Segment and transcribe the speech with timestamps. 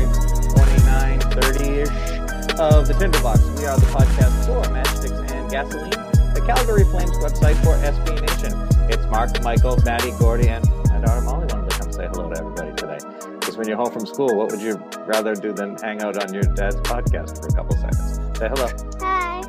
[2.61, 3.39] of the Tinderbox.
[3.57, 5.89] We are the podcast for Matchsticks and Gasoline,
[6.35, 8.53] the Calgary Flames website for SB Nation.
[8.87, 12.37] It's Mark, Michael, Maddie, Gordy, and my daughter Molly wanted to come say hello to
[12.37, 12.99] everybody today.
[13.39, 14.75] Because when you're home from school, what would you
[15.07, 18.19] rather do than hang out on your dad's podcast for a couple seconds?
[18.37, 18.67] Say hello.
[18.99, 19.41] Hi.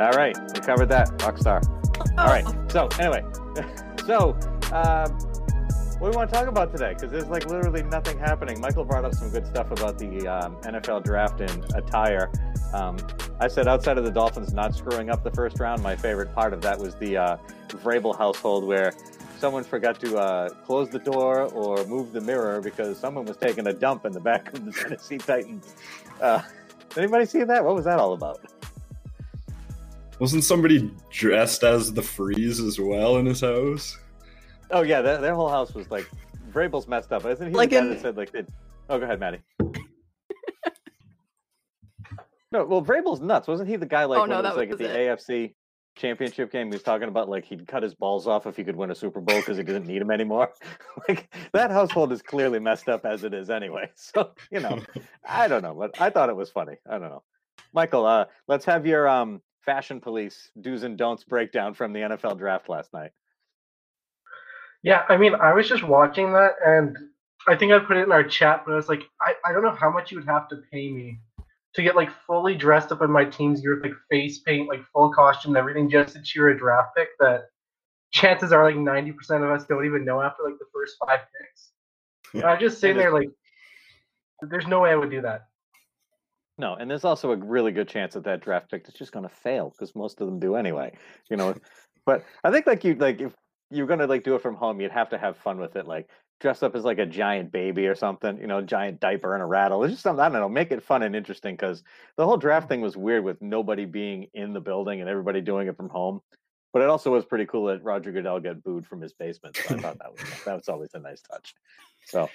[0.00, 1.08] All right, we covered that.
[1.18, 1.62] Rockstar.
[2.18, 2.44] All right.
[2.72, 3.24] So anyway,
[4.06, 4.36] so
[4.72, 5.29] um,
[6.00, 6.94] what do we want to talk about today?
[6.94, 8.58] Because there's like literally nothing happening.
[8.58, 12.30] Michael brought up some good stuff about the um, NFL draft and attire.
[12.72, 12.96] Um,
[13.38, 16.54] I said outside of the Dolphins not screwing up the first round, my favorite part
[16.54, 17.36] of that was the uh,
[17.68, 18.94] Vrabel household where
[19.38, 23.66] someone forgot to uh, close the door or move the mirror because someone was taking
[23.66, 25.74] a dump in the back of the Tennessee Titans.
[26.18, 26.40] Uh,
[26.96, 27.62] anybody see that?
[27.62, 28.40] What was that all about?
[30.18, 33.98] Wasn't somebody dressed as the freeze as well in his house?
[34.72, 36.08] Oh yeah, their, their whole house was like
[36.52, 37.24] Vrabel's messed up.
[37.26, 38.44] Isn't he Like the guy in- that said like, they-
[38.88, 39.38] "Oh, go ahead, Maddie."
[42.52, 43.46] no, well, Vrabel's nuts.
[43.46, 45.00] Wasn't he the guy like Oh, when no, it was that like was at the
[45.00, 45.18] it.
[45.18, 45.54] AFC
[45.96, 46.66] Championship game?
[46.68, 48.94] He was talking about like he'd cut his balls off if he could win a
[48.94, 50.50] Super Bowl because he didn't need them anymore.
[51.08, 53.90] like that household is clearly messed up as it is anyway.
[53.96, 54.80] So you know,
[55.28, 56.76] I don't know, but I thought it was funny.
[56.88, 57.22] I don't know.
[57.72, 62.36] Michael, uh, let's have your um, fashion police do's and don'ts breakdown from the NFL
[62.38, 63.10] draft last night.
[64.82, 66.96] Yeah, I mean, I was just watching that, and
[67.46, 69.62] I think I put it in our chat, but I was like, I, I don't
[69.62, 71.18] know how much you would have to pay me
[71.74, 74.80] to get like fully dressed up in my team's gear with like face paint, like
[74.92, 77.08] full costume and everything, just to cheer a draft pick.
[77.18, 77.48] That
[78.12, 81.20] chances are like ninety percent of us don't even know after like the first five
[81.20, 81.70] picks.
[82.32, 83.28] And I'm just sitting there like,
[84.40, 85.48] there's no way I would do that.
[86.58, 89.28] No, and there's also a really good chance that that draft pick is just going
[89.28, 90.92] to fail because most of them do anyway.
[91.28, 91.56] You know,
[92.06, 93.32] but I think like you like if
[93.70, 95.86] you're going to like do it from home, you'd have to have fun with it.
[95.86, 96.08] Like
[96.40, 98.38] dress up as like a giant baby or something.
[98.38, 99.84] You know, giant diaper and a rattle.
[99.84, 100.48] It's just something I don't know.
[100.48, 101.82] Make it fun and interesting because
[102.16, 102.68] the whole draft mm-hmm.
[102.68, 106.20] thing was weird with nobody being in the building and everybody doing it from home.
[106.72, 109.56] But it also was pretty cool that Roger Goodell got booed from his basement.
[109.56, 111.54] So I thought that was that was always a nice touch.
[112.06, 112.30] So,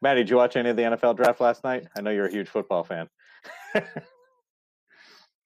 [0.00, 1.86] Maddie, did you watch any of the NFL draft last night?
[1.96, 3.08] I know you're a huge football fan.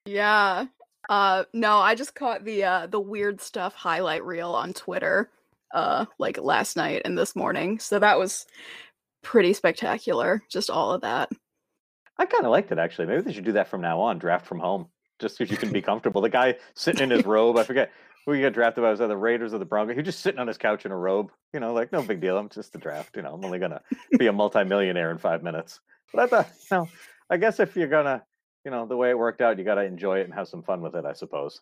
[0.06, 0.66] Yeah.
[1.08, 5.30] Uh no, I just caught the uh the weird stuff highlight reel on Twitter
[5.74, 7.78] uh like last night and this morning.
[7.78, 8.46] So that was
[9.22, 10.42] pretty spectacular.
[10.50, 11.30] Just all of that.
[12.18, 13.06] I kind of liked it actually.
[13.06, 14.18] Maybe they should do that from now on.
[14.18, 14.86] Draft from home,
[15.18, 16.20] just because you can be comfortable.
[16.20, 17.56] The guy sitting in his robe.
[17.58, 17.90] I forget
[18.24, 18.90] who he got drafted by.
[18.90, 19.94] Was that the Raiders or the Broncos?
[19.94, 21.32] He was just sitting on his couch in a robe.
[21.52, 22.38] You know, like no big deal.
[22.38, 23.16] I'm just a draft.
[23.16, 23.80] You know, I'm only gonna
[24.18, 25.80] be a multimillionaire in five minutes.
[26.12, 26.88] But I thought, you know,
[27.30, 28.22] I guess if you're gonna,
[28.64, 30.62] you know, the way it worked out, you got to enjoy it and have some
[30.62, 31.04] fun with it.
[31.04, 31.60] I suppose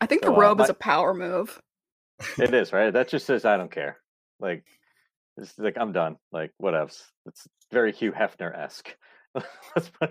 [0.00, 1.60] I think So, the uh, robe is a power move.
[2.38, 2.92] it is right.
[2.92, 3.98] That just says I don't care.
[4.38, 4.64] Like,
[5.36, 6.16] it's like I'm done.
[6.32, 7.02] Like, whatevs.
[7.26, 8.94] It's very Hugh Hefner esque.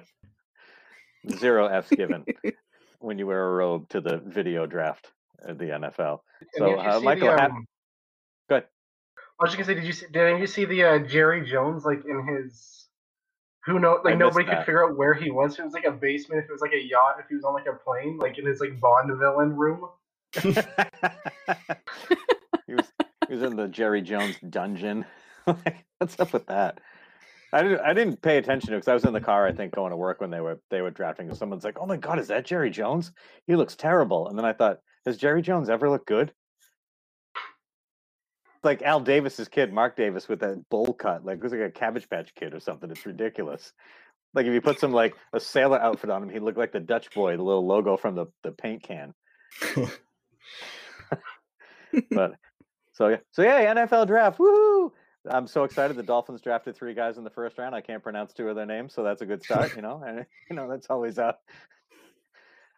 [1.37, 2.23] Zero F's given
[2.99, 5.11] when you wear a robe to the video draft
[5.43, 6.19] of the NFL.
[6.53, 7.65] So, uh, Michael, the, hap- um,
[8.49, 8.67] go ahead.
[9.39, 10.05] I was just gonna say, did you see?
[10.11, 12.87] Did you see the uh, Jerry Jones like in his?
[13.69, 13.99] Who knows?
[14.03, 15.53] Like I missed nobody could figure out where he was.
[15.53, 16.43] If it was like a basement.
[16.43, 17.17] If it was like a yacht.
[17.19, 18.17] If he was on like a plane.
[18.17, 19.87] Like in his like Bond villain room.
[20.41, 20.49] he
[22.73, 22.91] was
[23.27, 25.05] he was in the Jerry Jones dungeon.
[25.47, 26.79] Like, What's up with that?
[27.51, 29.73] I didn't I didn't pay attention to because I was in the car I think
[29.73, 32.19] going to work when they were they were drafting and someone's like oh my god
[32.19, 33.11] is that Jerry Jones
[33.47, 36.31] he looks terrible and then I thought has Jerry Jones ever looked good
[38.63, 42.09] like Al Davis's kid Mark Davis with that bowl cut like was like a Cabbage
[42.09, 43.73] Patch Kid or something it's ridiculous
[44.33, 46.79] like if you put some like a sailor outfit on him he'd look like the
[46.79, 49.13] Dutch boy the little logo from the the paint can
[52.11, 52.33] but
[52.99, 54.39] so yeah, so yeah, NFL draft.
[54.39, 54.91] Woohoo!
[55.29, 55.95] I'm so excited.
[55.95, 57.73] The Dolphins drafted three guys in the first round.
[57.73, 59.73] I can't pronounce two of their names, so that's a good start.
[59.75, 61.31] You know, and you know that's always uh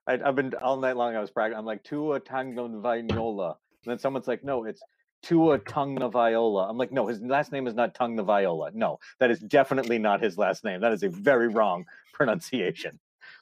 [0.05, 1.15] I, I've been all night long.
[1.15, 1.57] I was practicing.
[1.57, 4.83] I'm like Tua Tagovailoa, and then someone's like, no, it's
[5.21, 6.67] Tua Viola.
[6.69, 8.71] I'm like, no, his last name is not Viola.
[8.73, 10.81] No, that is definitely not his last name.
[10.81, 12.99] That is a very wrong pronunciation.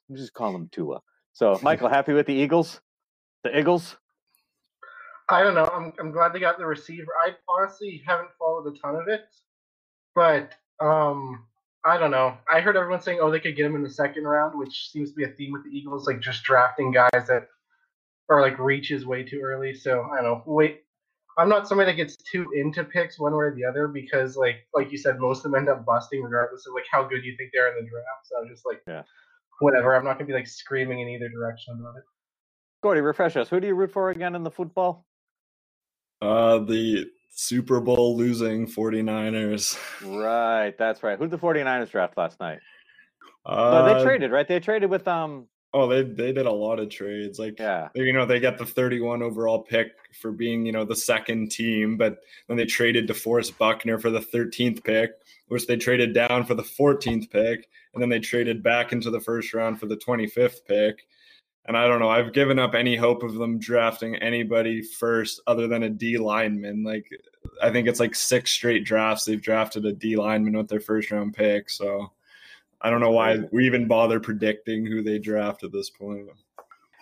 [0.09, 1.01] I'm just call him Tua.
[1.33, 2.81] So, Michael, happy with the Eagles?
[3.43, 3.95] The Eagles?
[5.29, 5.69] I don't know.
[5.73, 7.11] I'm I'm glad they got the receiver.
[7.23, 9.25] I honestly haven't followed a ton of it,
[10.15, 11.45] but um,
[11.85, 12.35] I don't know.
[12.51, 15.11] I heard everyone saying, "Oh, they could get him in the second round," which seems
[15.11, 17.47] to be a theme with the Eagles, like just drafting guys that
[18.29, 19.73] are like reaches way too early.
[19.73, 20.43] So I don't know.
[20.47, 20.81] Wait,
[21.39, 24.67] I'm not somebody that gets too into picks one way or the other because, like,
[24.73, 27.35] like you said, most of them end up busting regardless of like how good you
[27.37, 28.25] think they are in the draft.
[28.25, 29.03] So I'm just like, Yeah.
[29.59, 29.95] whatever.
[29.95, 32.03] I'm not gonna be like screaming in either direction about it.
[32.83, 33.49] Gordy, refresh us.
[33.49, 35.05] Who do you root for again in the football?
[36.21, 39.77] Uh, the Super Bowl losing 49ers.
[40.05, 41.17] Right, that's right.
[41.17, 42.59] Who did the 49ers draft last night?
[43.45, 44.47] Uh, no, they traded, right?
[44.47, 47.37] They traded with um Oh, they they did a lot of trades.
[47.37, 47.89] Like yeah.
[47.93, 51.95] you know, they got the 31 overall pick for being, you know, the second team,
[51.95, 55.11] but then they traded DeForest Buckner for the 13th pick,
[55.47, 59.19] which they traded down for the 14th pick, and then they traded back into the
[59.19, 61.05] first round for the 25th pick.
[61.65, 65.67] And I don't know, I've given up any hope of them drafting anybody first other
[65.67, 66.83] than a D lineman.
[66.83, 67.05] Like
[67.61, 71.11] I think it's like six straight drafts they've drafted a D lineman with their first
[71.11, 71.69] round pick.
[71.69, 72.11] So
[72.81, 76.27] I don't know why we even bother predicting who they draft at this point.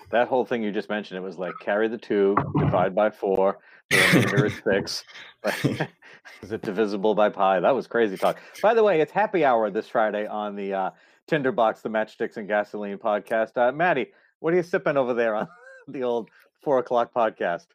[0.10, 3.60] That whole thing you just mentioned, it was like carry the two, divide by four,
[3.90, 5.04] the remainder is six.
[6.42, 7.60] is it divisible by pi?
[7.60, 8.40] That was crazy talk.
[8.62, 10.90] By the way, it's happy hour this Friday on the uh,
[11.28, 13.58] Tinderbox, the Matchsticks and Gasoline podcast.
[13.58, 14.08] Uh, Maddie,
[14.40, 15.48] what are you sipping over there on
[15.88, 16.30] the old
[16.64, 17.68] four o'clock podcast?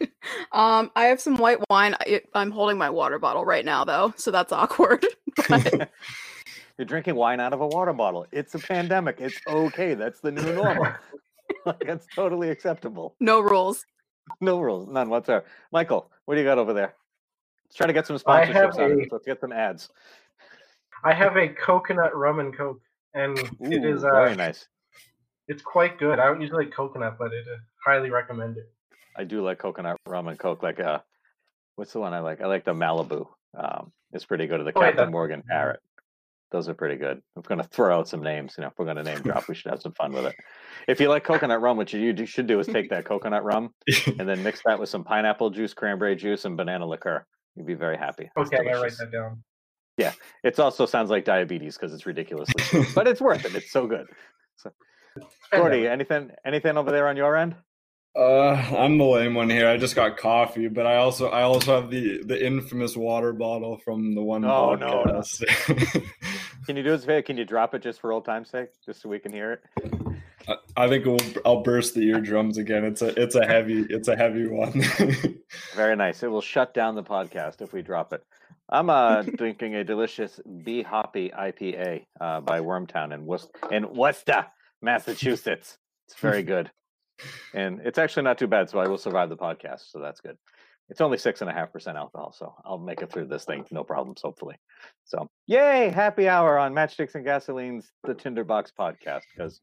[0.52, 1.94] Um, I have some white wine.
[2.00, 5.06] I, I'm holding my water bottle right now, though, so that's awkward.
[5.48, 5.90] But
[6.78, 8.26] You're drinking wine out of a water bottle.
[8.32, 9.20] It's a pandemic.
[9.20, 9.94] It's okay.
[9.94, 10.88] That's the new normal.
[11.66, 13.14] like, it's totally acceptable.
[13.20, 13.84] no rules.
[14.40, 15.44] No rules, none whatsoever.
[15.72, 16.94] Michael, what do you got over there?
[17.66, 19.06] Let's try to get some sponsorships out of a- this.
[19.12, 19.88] Let's get some ads.
[21.04, 22.80] I have a coconut rum and coke,
[23.14, 24.66] and it Ooh, is uh, very nice.
[25.48, 26.18] it's quite good.
[26.18, 27.56] I don't usually like coconut, but it uh,
[27.86, 28.70] highly recommend it.
[29.16, 30.62] I do like coconut rum and coke.
[30.62, 30.98] Like uh,
[31.76, 32.40] what's the one I like?
[32.40, 33.26] I like the Malibu.
[33.58, 34.60] Um, it's pretty good.
[34.60, 35.80] Or the Oh, Captain that- Morgan Parrot.
[36.52, 37.22] Those are pretty good.
[37.36, 38.54] I'm going to throw out some names.
[38.58, 40.34] You know, if we're going to name drop, we should have some fun with it.
[40.88, 43.72] If you like coconut rum, what you should do is take that coconut rum
[44.18, 47.24] and then mix that with some pineapple juice, cranberry juice, and banana liqueur.
[47.54, 48.28] You'd be very happy.
[48.36, 49.44] It's Okay, I write that down.
[49.96, 50.12] Yeah,
[50.42, 53.54] it also sounds like diabetes because it's ridiculously, but it's worth it.
[53.54, 54.06] It's so good.
[54.56, 54.72] So,
[55.52, 57.54] Gordy, anything anything over there on your end?
[58.16, 59.68] Uh, I'm the lame one here.
[59.68, 63.78] I just got coffee, but I also I also have the the infamous water bottle
[63.84, 65.22] from the one Oh, no, no.
[66.66, 67.22] Can you do us a favor?
[67.22, 69.60] Can you drop it just for old time's sake, just so we can hear it?
[70.48, 72.84] I- I think it will, I'll burst the eardrums again.
[72.84, 74.82] It's a it's a heavy it's a heavy one.
[75.76, 76.22] Very nice.
[76.22, 78.22] It will shut down the podcast if we drop it.
[78.68, 84.46] I'm uh, drinking a delicious Be Hoppy IPA uh, by Wormtown in, Worc- in Worcester,
[84.80, 85.76] Massachusetts.
[86.08, 86.70] It's very good,
[87.54, 88.70] and it's actually not too bad.
[88.70, 89.90] So I will survive the podcast.
[89.90, 90.36] So that's good.
[90.88, 93.64] It's only six and a half percent alcohol, so I'll make it through this thing
[93.70, 94.56] no problems, hopefully.
[95.04, 99.60] So yay, happy hour on Matchsticks and Gasoline's the Tinderbox podcast because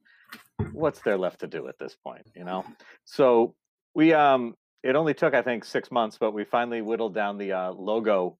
[0.71, 2.63] what's there left to do at this point, you know?
[3.04, 3.56] So
[3.94, 7.51] we um it only took I think six months, but we finally whittled down the
[7.51, 8.38] uh, logo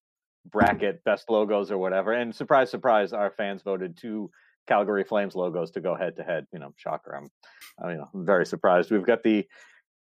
[0.50, 2.14] bracket, best logos or whatever.
[2.14, 4.32] And surprise, surprise, our fans voted two
[4.68, 6.46] Calgary Flames logos to go head to head.
[6.52, 7.16] You know, shocker.
[7.16, 7.30] I'm,
[7.82, 8.92] I mean, I'm very surprised.
[8.92, 9.46] We've got the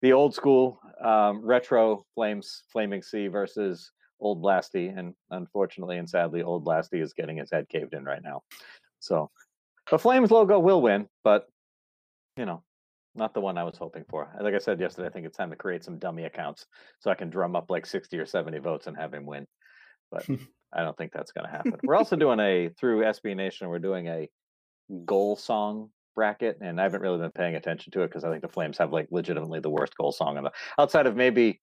[0.01, 6.44] the old school um, retro Flames Flaming C versus Old Blasty, and unfortunately and sadly,
[6.44, 8.42] Old Blasty is getting his head caved in right now.
[9.00, 9.30] So
[9.89, 11.48] the Flames logo will win, but
[12.36, 12.63] you know,
[13.15, 14.30] not the one I was hoping for.
[14.39, 16.65] Like I said yesterday, I think it's time to create some dummy accounts
[17.00, 19.48] so I can drum up like 60 or 70 votes and have him win.
[20.12, 20.27] But
[20.74, 21.77] I don't think that's going to happen.
[21.84, 24.30] We're also doing a, through SB Nation, we're doing a
[25.06, 28.41] goal song bracket, and I haven't really been paying attention to it because I think
[28.41, 31.62] the Flames have like legitimately the worst goal song on the outside of maybe.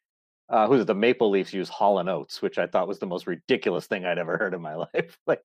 [0.50, 0.86] Uh, who's it?
[0.86, 4.04] The Maple Leafs use Hall and Oates, which I thought was the most ridiculous thing
[4.04, 5.18] I'd ever heard in my life.
[5.26, 5.40] like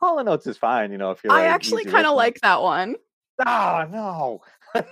[0.00, 1.12] Hall and Oates is fine, you know.
[1.12, 2.96] If you're I like, actually kind of like that one.
[3.46, 4.42] Oh no.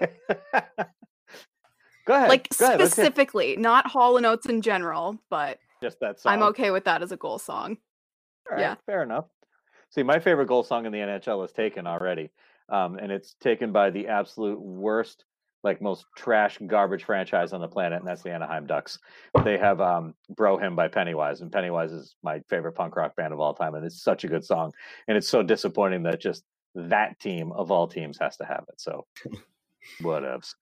[2.06, 2.28] go ahead.
[2.28, 6.32] Like go ahead, specifically, not Hall and Oates in general, but just that song.
[6.32, 7.78] I'm okay with that as a goal song.
[8.50, 8.76] All yeah.
[8.86, 9.26] fair enough.
[9.92, 12.30] See, my favorite goal song in the NHL is taken already,
[12.70, 15.26] um, and it's taken by the absolute worst,
[15.62, 18.98] like most trash garbage franchise on the planet, and that's the Anaheim Ducks.
[19.44, 23.34] They have um, "Bro Hymn" by Pennywise, and Pennywise is my favorite punk rock band
[23.34, 24.72] of all time, and it's such a good song.
[25.08, 26.42] And it's so disappointing that just
[26.74, 28.80] that team of all teams has to have it.
[28.80, 29.04] So,
[30.00, 30.54] whatevs.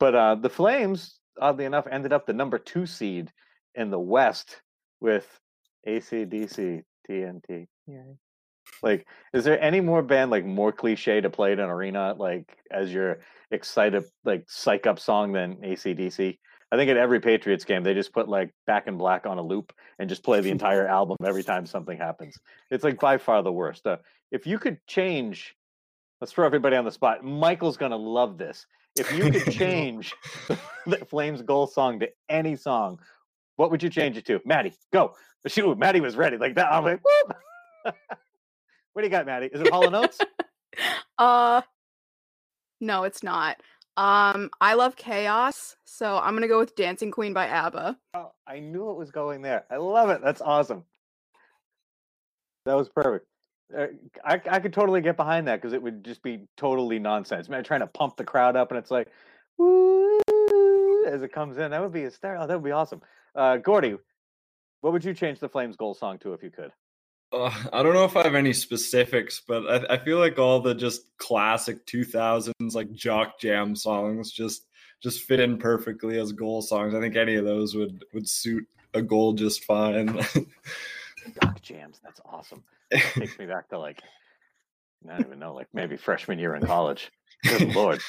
[0.00, 3.30] But uh, the Flames, oddly enough, ended up the number two seed
[3.74, 4.62] in the West
[4.98, 5.28] with
[5.86, 7.66] ACDC TNT.
[7.86, 8.16] Yay.
[8.82, 12.56] Like, is there any more band like more cliche to play at an arena like
[12.70, 13.20] as your
[13.50, 16.38] excited like psych up song than ACDC?
[16.72, 19.42] I think at every Patriots game they just put like Back in Black on a
[19.42, 22.36] loop and just play the entire album every time something happens.
[22.70, 23.86] It's like by far the worst.
[23.86, 23.98] Uh,
[24.30, 25.54] if you could change,
[26.20, 27.24] let's throw everybody on the spot.
[27.24, 28.66] Michael's gonna love this.
[28.98, 30.14] If you could change
[30.86, 32.98] the Flames goal song to any song,
[33.56, 34.40] what would you change it to?
[34.44, 35.14] Maddie, go.
[35.46, 36.72] Shoot, Maddie was ready like that.
[36.72, 37.94] I'm like, whoop.
[38.92, 39.50] What do you got, Maddie?
[39.52, 40.18] Is it Hall and Oates?
[41.18, 41.60] Uh
[42.80, 43.60] no, it's not.
[43.98, 47.98] Um I love chaos, so I'm gonna go with Dancing Queen by ABBA.
[48.14, 49.64] Oh, I knew it was going there.
[49.70, 50.22] I love it.
[50.24, 50.84] That's awesome.
[52.64, 53.26] That was perfect.
[53.76, 53.88] Uh,
[54.24, 57.48] I I could totally get behind that because it would just be totally nonsense.
[57.50, 59.08] Man, trying to pump the crowd up and it's like,
[59.58, 60.18] woo,
[61.06, 61.70] as it comes in.
[61.70, 62.38] That would be a star.
[62.38, 63.02] Oh, that would be awesome.
[63.34, 63.96] Uh, Gordy,
[64.80, 66.72] what would you change the Flames goal song to if you could?
[67.32, 70.60] Uh, I don't know if I have any specifics, but I, I feel like all
[70.60, 74.66] the just classic 2000s like jock jam songs just
[75.02, 76.94] just fit in perfectly as goal songs.
[76.94, 80.08] I think any of those would would suit a goal just fine.
[81.40, 82.00] Jock jams.
[82.02, 82.62] That's awesome.
[82.90, 84.02] takes me back to like
[85.08, 87.10] I don't even know, like maybe freshman year in college.
[87.44, 88.00] Good lord.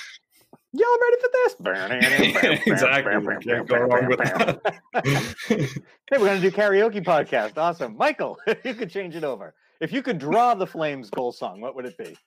[0.75, 1.55] Y'all ready for this?
[2.67, 3.11] exactly.
[3.41, 4.79] Can't go wrong with that.
[5.03, 7.57] hey, we're gonna do karaoke podcast.
[7.57, 7.95] Awesome.
[7.95, 9.53] Michael, if you could change it over.
[9.81, 12.17] If you could draw the Flames goal song, what would it be?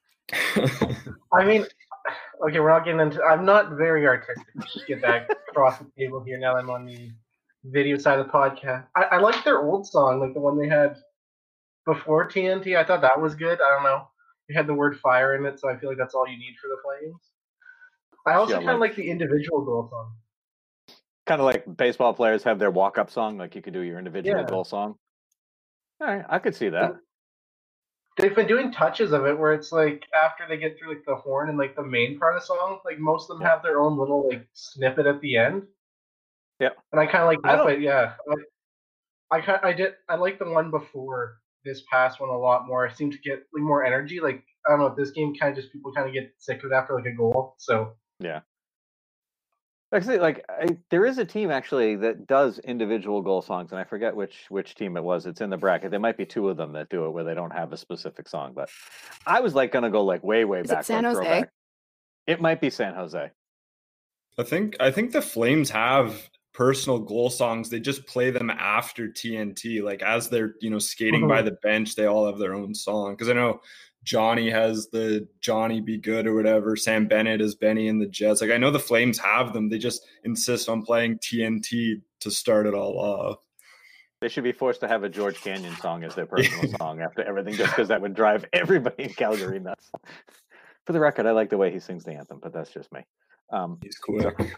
[1.33, 1.65] I mean,
[2.47, 3.23] okay, we're not getting into.
[3.23, 4.47] I'm not very artistic.
[4.55, 6.39] Let's just get back across the table here.
[6.39, 7.11] Now I'm on the
[7.65, 8.87] video side of the podcast.
[8.95, 10.97] I, I like their old song, like the one they had
[11.85, 12.77] before TNT.
[12.77, 13.61] I thought that was good.
[13.61, 14.09] I don't know.
[14.49, 16.55] It had the word fire in it, so I feel like that's all you need
[16.61, 17.33] for the Flames.
[18.27, 20.17] I also Yeah, kind of like- like the individual goal song.
[21.27, 23.99] Kind of like baseball players have their walk up song, like you could do your
[23.99, 24.47] individual Yeah.
[24.47, 24.99] goal song.
[26.01, 26.97] All right, I could see that.
[28.17, 31.17] They've been doing touches of it where it's like after they get through like the
[31.17, 33.81] horn and like the main part of the song, like most of them have their
[33.81, 35.67] own little like snippet at the end.
[36.59, 36.71] Yeah.
[36.93, 38.15] And I kind of like that, but yeah,
[39.31, 42.87] I, I I did I like the one before this past one a lot more.
[42.87, 44.19] I seem to get like more energy.
[44.21, 46.65] Like I don't know, if this game kind of just people kind of get sick
[46.65, 47.55] of it after like a goal.
[47.59, 47.93] So
[49.93, 53.85] Actually, like I, there is a team actually that does individual goal songs, and I
[53.85, 55.27] forget which which team it was.
[55.27, 55.93] It's in the bracket.
[55.93, 58.29] There might be two of them that do it where they don't have a specific
[58.29, 58.53] song.
[58.53, 58.69] But
[59.27, 60.85] I was like gonna go like way way Is it back.
[60.85, 61.21] San Jose?
[61.21, 61.51] throwback.
[62.27, 63.31] It might be San Jose.
[64.39, 67.71] I think I think the Flames have personal goal songs.
[67.71, 71.47] They just play them after TNT, like as they're you know skating by mm-hmm.
[71.47, 71.95] the bench.
[71.95, 73.61] They all have their own song because I know
[74.07, 75.99] Johnny has the Johnny B.
[75.99, 76.77] Goode or whatever.
[76.77, 78.41] Sam Bennett is Bennie and the Jets.
[78.41, 79.69] Like I know the Flames have them.
[79.69, 83.39] They just insist on playing TNT to start it all off.
[84.21, 87.23] They should be forced to have a George Canyon song as their personal song after
[87.25, 89.91] everything, just because that would drive everybody in Calgary nuts.
[90.87, 93.01] For the record, I like the way he sings the anthem, but that's just me.
[93.51, 94.57] Um, He's quick.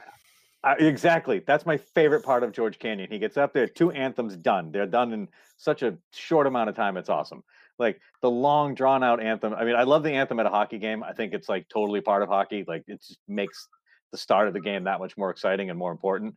[0.62, 1.42] Uh, exactly.
[1.46, 3.08] That's my favorite part of George Canyon.
[3.10, 4.72] He gets up there, two anthems done.
[4.72, 6.98] They're done in such a short amount of time.
[6.98, 7.42] It's awesome.
[7.78, 9.54] Like the long, drawn out anthem.
[9.54, 11.02] I mean, I love the anthem at a hockey game.
[11.02, 12.64] I think it's like totally part of hockey.
[12.66, 13.68] Like it just makes
[14.10, 16.34] the start of the game that much more exciting and more important.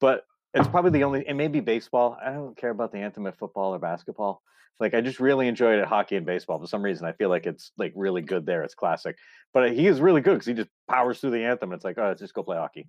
[0.00, 2.18] But it's probably the only, and maybe baseball.
[2.22, 4.42] I don't care about the anthem at football or basketball.
[4.80, 6.58] Like I just really enjoyed it at hockey and baseball.
[6.58, 8.62] For some reason, I feel like it's like really good there.
[8.62, 9.16] It's classic.
[9.52, 11.72] But he is really good because he just powers through the anthem.
[11.72, 12.88] It's like, oh, let's just go play hockey.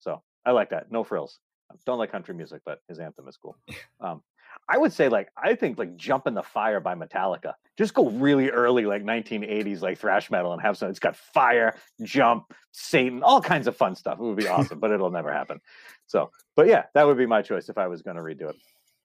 [0.00, 0.92] So I like that.
[0.92, 1.38] No frills.
[1.86, 3.56] Don't like country music, but his anthem is cool.
[4.00, 4.22] Um,
[4.68, 7.54] I would say like I think like "Jump in the Fire" by Metallica.
[7.76, 10.90] Just go really early, like 1980s, like thrash metal, and have some.
[10.90, 14.18] It's got fire, jump, Satan, all kinds of fun stuff.
[14.18, 15.60] It would be awesome, but it'll never happen.
[16.06, 18.56] So, but yeah, that would be my choice if I was going to redo it.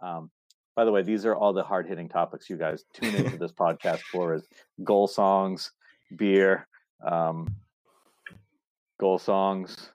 [0.02, 0.30] Um,
[0.76, 3.52] by the way, these are all the hard hitting topics you guys tune into this
[3.52, 4.48] podcast for: is
[4.84, 5.72] goal songs,
[6.18, 6.68] beer,
[7.06, 7.48] um,
[9.00, 9.92] goal songs,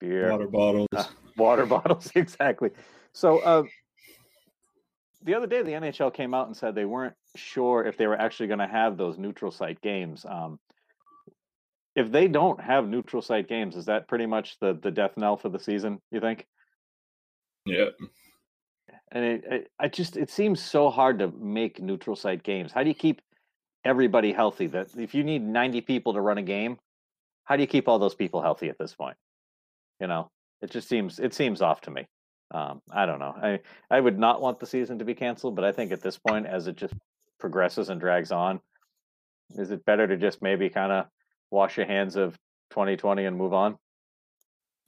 [0.00, 0.88] beer, Water bottles.
[0.96, 1.04] uh,
[1.36, 2.70] water bottles exactly
[3.12, 3.62] so uh,
[5.24, 8.20] the other day the nhl came out and said they weren't sure if they were
[8.20, 10.58] actually going to have those neutral site games um,
[11.94, 15.36] if they don't have neutral site games is that pretty much the the death knell
[15.36, 16.46] for the season you think?
[17.66, 17.90] Yeah.
[19.12, 22.72] and it, it, I just it seems so hard to make neutral site games.
[22.72, 23.20] How do you keep
[23.84, 24.66] everybody healthy?
[24.68, 26.78] That if you need 90 people to run a game
[27.44, 29.16] how do you keep all those people healthy at this point?
[30.00, 30.30] You know
[30.62, 32.06] it just seems it seems off to me
[32.52, 33.58] um, i don't know i
[33.90, 36.46] i would not want the season to be canceled but i think at this point
[36.46, 36.94] as it just
[37.38, 38.60] progresses and drags on
[39.56, 41.06] is it better to just maybe kind of
[41.50, 42.38] wash your hands of
[42.70, 43.76] 2020 and move on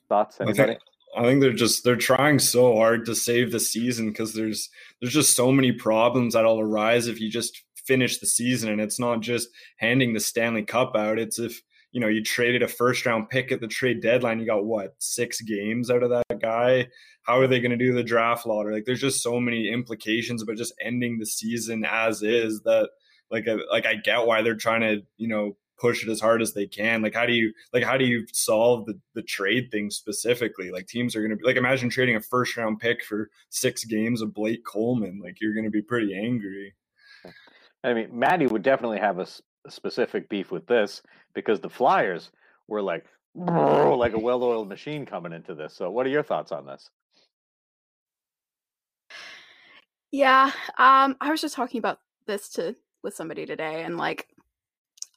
[0.08, 0.80] thoughts I anybody think,
[1.16, 5.12] I think they're just they're trying so hard to save the season because there's there's
[5.12, 8.70] just so many problems that'll arise if you just finish the season.
[8.70, 11.18] And it's not just handing the Stanley Cup out.
[11.18, 11.60] It's if
[11.92, 14.94] you know you traded a first round pick at the trade deadline, you got what
[14.98, 16.88] six games out of that guy.
[17.24, 18.74] How are they going to do the draft lottery?
[18.74, 22.90] Like, there's just so many implications about just ending the season as is that
[23.30, 26.40] like a, like I get why they're trying to you know push it as hard
[26.40, 27.02] as they can.
[27.02, 30.70] Like how do you like how do you solve the the trade thing specifically?
[30.70, 33.84] Like teams are going to be like imagine trading a first round pick for six
[33.84, 35.20] games of Blake Coleman.
[35.22, 36.74] Like you're going to be pretty angry.
[37.82, 39.26] I mean, Maddie would definitely have a,
[39.66, 41.02] a specific beef with this
[41.34, 42.30] because the Flyers
[42.68, 43.04] were like
[43.34, 45.74] like a well-oiled machine coming into this.
[45.74, 46.88] So, what are your thoughts on this?
[50.14, 54.28] Yeah, um, I was just talking about this to with somebody today, and like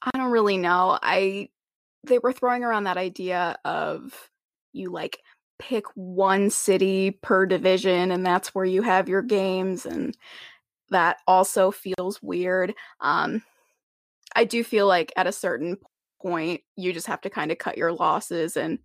[0.02, 0.98] I don't really know.
[1.02, 1.50] I
[2.04, 4.30] they were throwing around that idea of
[4.72, 5.20] you like
[5.60, 10.16] pick one city per division and that's where you have your games and
[10.90, 12.74] that also feels weird.
[13.00, 13.42] Um
[14.36, 15.78] I do feel like at a certain
[16.22, 18.78] point you just have to kind of cut your losses and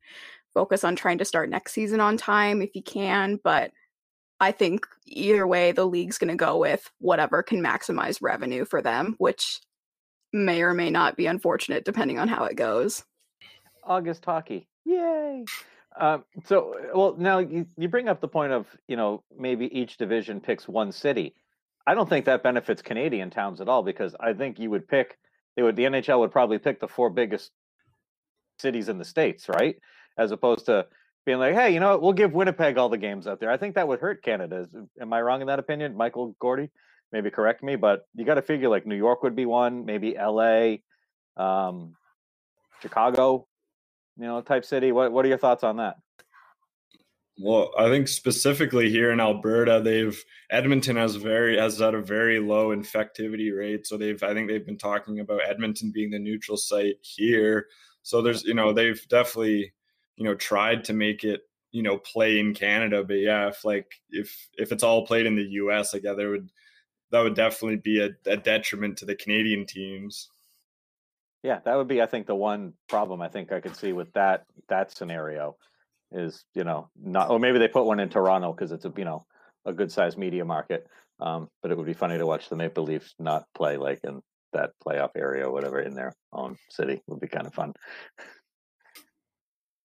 [0.53, 3.72] focus on trying to start next season on time if you can, but
[4.43, 8.81] I think either way the league's going to go with whatever can maximize revenue for
[8.81, 9.62] them, which
[10.33, 13.05] may or may not be unfortunate depending on how it goes.
[13.85, 15.45] August hockey, yay!
[15.97, 19.95] Um, so, well, now you, you bring up the point of you know maybe each
[19.95, 21.35] division picks one city.
[21.88, 25.17] I don't think that benefits Canadian towns at all because I think you would pick
[25.55, 27.51] they would the NHL would probably pick the four biggest
[28.59, 29.77] cities in the states, right?
[30.17, 30.88] As opposed to
[31.25, 33.51] being like, hey, you know what, we'll give Winnipeg all the games out there.
[33.51, 34.67] I think that would hurt Canada.
[34.99, 36.69] Am I wrong in that opinion, Michael Gordy?
[37.13, 40.15] maybe correct me, but you got to figure like New York would be one, maybe
[40.19, 40.77] LA,
[41.37, 41.95] um,
[42.81, 43.47] Chicago,
[44.17, 44.91] you know, type city.
[44.91, 45.95] What what are your thoughts on that?
[47.39, 52.39] Well, I think specifically here in Alberta, they've Edmonton has very has had a very
[52.39, 53.87] low infectivity rate.
[53.87, 57.67] So they've I think they've been talking about Edmonton being the neutral site here.
[58.01, 59.71] So there's you know they've definitely
[60.17, 61.41] you know tried to make it
[61.72, 65.36] you know play in Canada, but yeah, if like if if it's all played in
[65.36, 66.49] the U.S., like yeah, there would
[67.12, 70.30] that would definitely be a, a detriment to the Canadian teams.
[71.43, 74.12] Yeah, that would be, I think, the one problem I think I could see with
[74.13, 75.58] that that scenario
[76.12, 79.06] is, you know, not or maybe they put one in Toronto because it's a you
[79.06, 79.26] know
[79.65, 80.88] a good sized media market.
[81.19, 84.21] Um, but it would be funny to watch the Maple Leafs not play like in
[84.54, 87.02] that playoff area or whatever in their own city.
[87.08, 87.73] Would be kind of fun.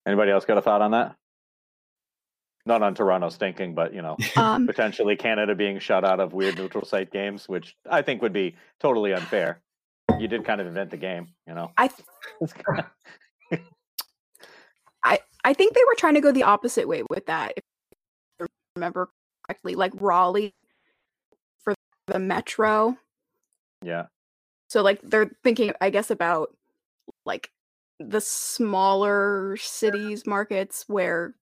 [0.09, 1.17] Anybody else got a thought on that?
[2.69, 6.57] not on Toronto stinking, but you know, um, potentially Canada being shut out of weird
[6.57, 9.61] neutral site games, which I think would be totally unfair.
[10.21, 11.73] You did kind of invent the game, you know.
[11.77, 12.85] I th-
[15.05, 17.55] I I think they were trying to go the opposite way with that.
[17.57, 17.63] If
[18.41, 19.09] I remember
[19.47, 20.55] correctly, like Raleigh
[21.59, 21.75] for
[22.07, 22.97] the metro.
[23.83, 24.07] Yeah.
[24.69, 26.55] So like they're thinking, I guess, about
[27.25, 27.51] like
[28.01, 31.35] the smaller cities markets where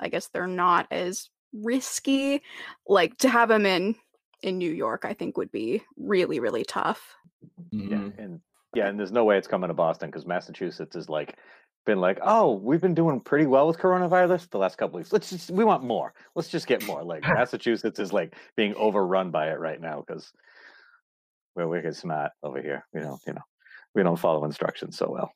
[0.00, 2.42] I guess they're not as risky.
[2.86, 3.94] Like to have them in
[4.42, 7.14] in New York, I think would be really really tough.
[7.72, 7.90] Mm-hmm.
[7.90, 8.40] Yeah, and
[8.74, 11.36] yeah, and there's no way it's coming to Boston because Massachusetts is like
[11.84, 15.12] been like, oh, we've been doing pretty well with coronavirus the last couple weeks.
[15.12, 16.14] Let's just we want more.
[16.34, 17.02] Let's just get more.
[17.02, 20.32] Like Massachusetts is like being overrun by it right now because
[21.54, 22.86] we're wicked smart over here.
[22.94, 23.42] You know, you know,
[23.94, 25.32] we don't follow instructions so well.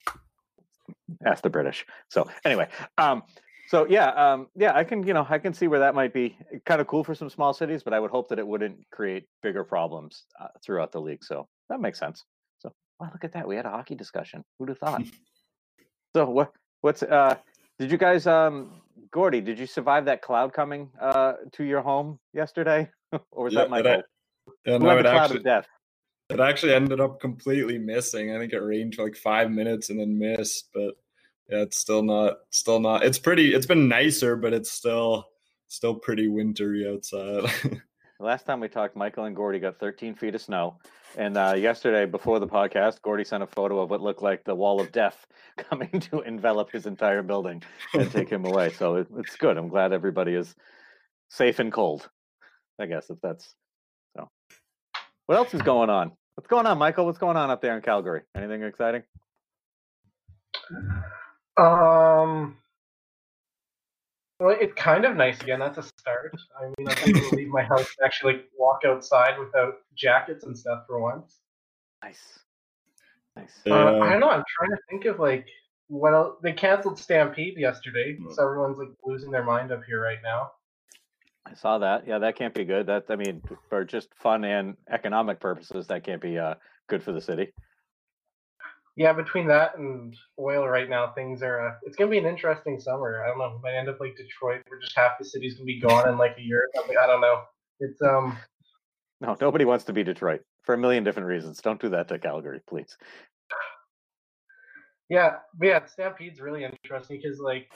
[1.25, 1.87] Ask the British.
[2.09, 2.69] So anyway,
[2.99, 3.23] um,
[3.69, 6.39] so yeah, um, yeah, I can you know I can see where that might be
[6.65, 9.25] kind of cool for some small cities, but I would hope that it wouldn't create
[9.43, 11.25] bigger problems uh, throughout the league.
[11.25, 12.25] So that makes sense.
[12.59, 14.45] So wow, look at that, we had a hockey discussion.
[14.59, 15.03] Who'd have thought?
[16.17, 17.37] so what what's uh
[17.79, 22.19] did you guys um Gordy, did you survive that cloud coming uh to your home
[22.33, 22.89] yesterday?
[23.31, 24.05] or was yeah, that my fault?
[24.65, 25.67] Yeah, no, it cloud actually, of death?
[26.29, 28.35] It actually ended up completely missing.
[28.35, 30.95] I think it rained for like five minutes and then missed, but
[31.49, 35.27] yeah, it's still not still not it's pretty it's been nicer, but it's still
[35.69, 37.51] still pretty wintry outside.
[38.19, 40.79] Last time we talked, Michael and Gordy got 13 feet of snow.
[41.19, 44.55] And uh, yesterday, before the podcast, Gordy sent a photo of what looked like the
[44.55, 45.27] wall of death
[45.59, 47.63] coming to envelop his entire building
[47.93, 48.71] and take him away.
[48.73, 49.59] So it, it's good.
[49.59, 50.55] I'm glad everybody is
[51.29, 52.09] safe and cold.
[52.81, 53.55] I guess if that's.
[55.27, 56.13] What else is going on?
[56.37, 57.05] What's going on, Michael?
[57.05, 58.23] What's going on up there in Calgary?
[58.37, 59.03] Anything exciting?
[61.57, 62.57] Um,
[64.39, 65.59] well, it's kind of nice again.
[65.59, 66.37] That's a start.
[66.61, 70.45] I mean, I'm able to leave my house and actually like, walk outside without jackets
[70.45, 71.41] and stuff for once.
[72.05, 72.39] Nice,
[73.35, 73.53] nice.
[73.67, 74.31] Uh, I don't know.
[74.31, 75.47] I'm trying to think of like
[75.89, 76.37] what else.
[76.43, 80.53] They canceled Stampede yesterday, so everyone's like losing their mind up here right now.
[81.49, 82.07] I saw that.
[82.07, 82.87] Yeah, that can't be good.
[82.87, 86.55] That I mean, for just fun and economic purposes, that can't be uh,
[86.89, 87.53] good for the city.
[88.97, 91.69] Yeah, between that and oil right now, things are.
[91.69, 93.23] Uh, it's gonna be an interesting summer.
[93.25, 93.61] I don't know.
[93.63, 96.37] Might end up like Detroit, where just half the city's gonna be gone in like
[96.39, 96.69] a year.
[96.77, 97.43] I, don't know.
[97.79, 98.37] It's um.
[99.21, 101.61] No, nobody wants to be Detroit for a million different reasons.
[101.63, 102.97] Don't do that to Calgary, please.
[105.09, 107.71] Yeah, but yeah, Stampede's really interesting because like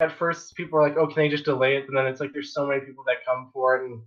[0.00, 2.32] at first people are like, "Oh, can they just delay it?" And then it's like
[2.32, 4.02] there's so many people that come for it, and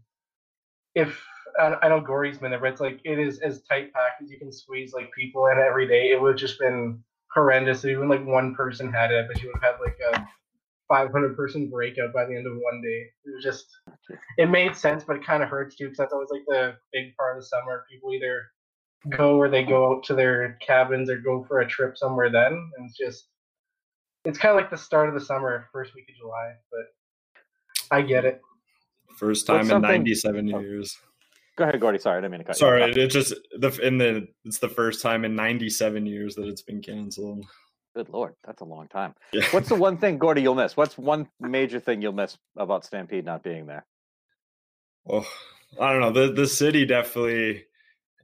[0.95, 1.21] if
[1.59, 4.37] I know Gordy's been there, but it's like it is as tight packed as you
[4.37, 6.11] can squeeze like people in every day.
[6.11, 9.61] It would just been horrendous if even like one person had it, but you would
[9.61, 10.27] have had like a
[10.87, 13.05] 500 person breakout by the end of one day.
[13.25, 13.65] It was just,
[14.37, 17.15] it made sense, but it kind of hurts too because that's always like the big
[17.17, 17.85] part of the summer.
[17.91, 18.43] People either
[19.09, 22.53] go or they go out to their cabins or go for a trip somewhere then,
[22.53, 23.27] and it's just,
[24.25, 26.53] it's kind of like the start of the summer, first week of July.
[26.71, 28.41] But I get it.
[29.17, 30.97] First time in 97 years.
[31.57, 31.99] Go ahead, Gordy.
[31.99, 32.93] Sorry, I didn't mean to cut Sorry, you.
[32.93, 36.61] Sorry, it's just the in the it's the first time in 97 years that it's
[36.61, 37.45] been canceled.
[37.95, 39.13] Good lord, that's a long time.
[39.33, 39.43] Yeah.
[39.51, 40.77] What's the one thing, Gordy, you'll miss?
[40.77, 43.85] What's one major thing you'll miss about Stampede not being there?
[45.09, 45.27] Oh,
[45.79, 46.11] I don't know.
[46.11, 47.65] The the city definitely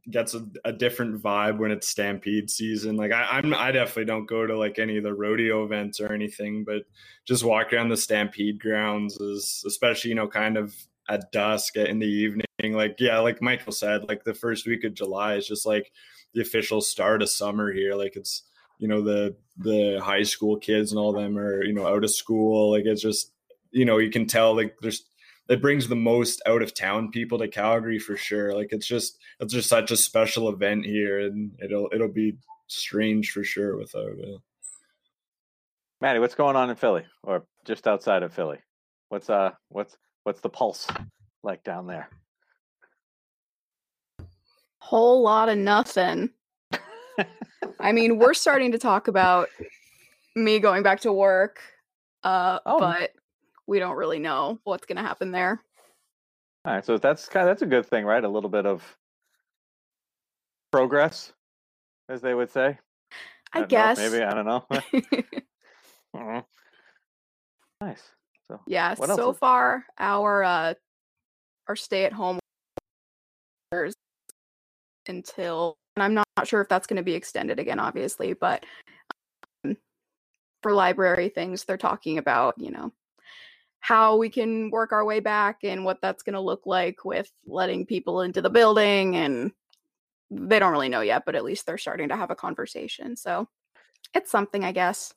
[0.09, 2.95] gets a, a different vibe when it's Stampede season.
[2.95, 6.11] Like I, I'm, I definitely don't go to like any of the rodeo events or
[6.11, 6.83] anything, but
[7.25, 10.75] just walk around the Stampede grounds is, especially you know, kind of
[11.09, 12.45] at dusk uh, in the evening.
[12.63, 15.91] Like, yeah, like Michael said, like the first week of July is just like
[16.33, 17.95] the official start of summer here.
[17.95, 18.43] Like it's,
[18.79, 22.11] you know, the the high school kids and all them are, you know, out of
[22.11, 22.71] school.
[22.71, 23.31] Like it's just,
[23.71, 25.05] you know, you can tell like there's
[25.47, 28.53] it brings the most out of town people to Calgary for sure.
[28.53, 33.31] Like it's just it's just such a special event here and it'll it'll be strange
[33.31, 34.39] for sure without it.
[36.01, 38.57] Maddie, what's going on in Philly or just outside of Philly?
[39.09, 40.87] What's uh what's what's the pulse
[41.43, 42.09] like down there?
[44.79, 46.31] Whole lot of nothing.
[47.79, 49.49] I mean, we're starting to talk about
[50.35, 51.59] me going back to work,
[52.23, 52.79] uh, oh.
[52.79, 53.11] but
[53.67, 55.61] we don't really know what's going to happen there.
[56.65, 58.23] All right, so that's kind of that's a good thing, right?
[58.23, 58.83] A little bit of
[60.71, 61.31] progress,
[62.09, 62.77] as they would say.
[63.53, 64.65] I, I guess know, maybe I don't know.
[66.13, 66.41] uh-huh.
[67.81, 68.03] Nice.
[68.47, 70.73] So yeah, so far our uh
[71.67, 72.39] our stay at home
[75.07, 78.65] until and I'm not sure if that's going to be extended again obviously, but
[79.65, 79.77] um,
[80.63, 82.91] for library things they're talking about, you know,
[83.85, 87.31] how we can work our way back and what that's going to look like with
[87.45, 89.51] letting people into the building and
[90.31, 93.15] they don't really know yet, but at least they're starting to have a conversation.
[93.15, 93.47] So
[94.15, 95.13] it's something, I guess.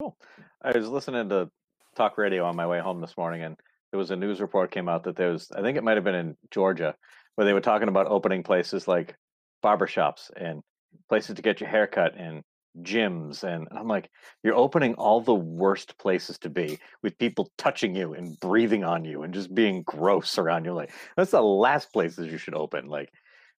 [0.00, 0.16] Cool.
[0.62, 1.48] I was listening to
[1.94, 3.56] talk radio on my way home this morning, and
[3.92, 6.02] there was a news report came out that there was, I think it might have
[6.02, 6.96] been in Georgia,
[7.36, 9.14] where they were talking about opening places like
[9.62, 10.60] barbershops and
[11.08, 12.42] places to get your haircut and
[12.80, 14.10] gyms and I'm like,
[14.42, 19.04] you're opening all the worst places to be with people touching you and breathing on
[19.04, 20.72] you and just being gross around you.
[20.72, 22.88] Like that's the last places you should open.
[22.88, 23.10] Like,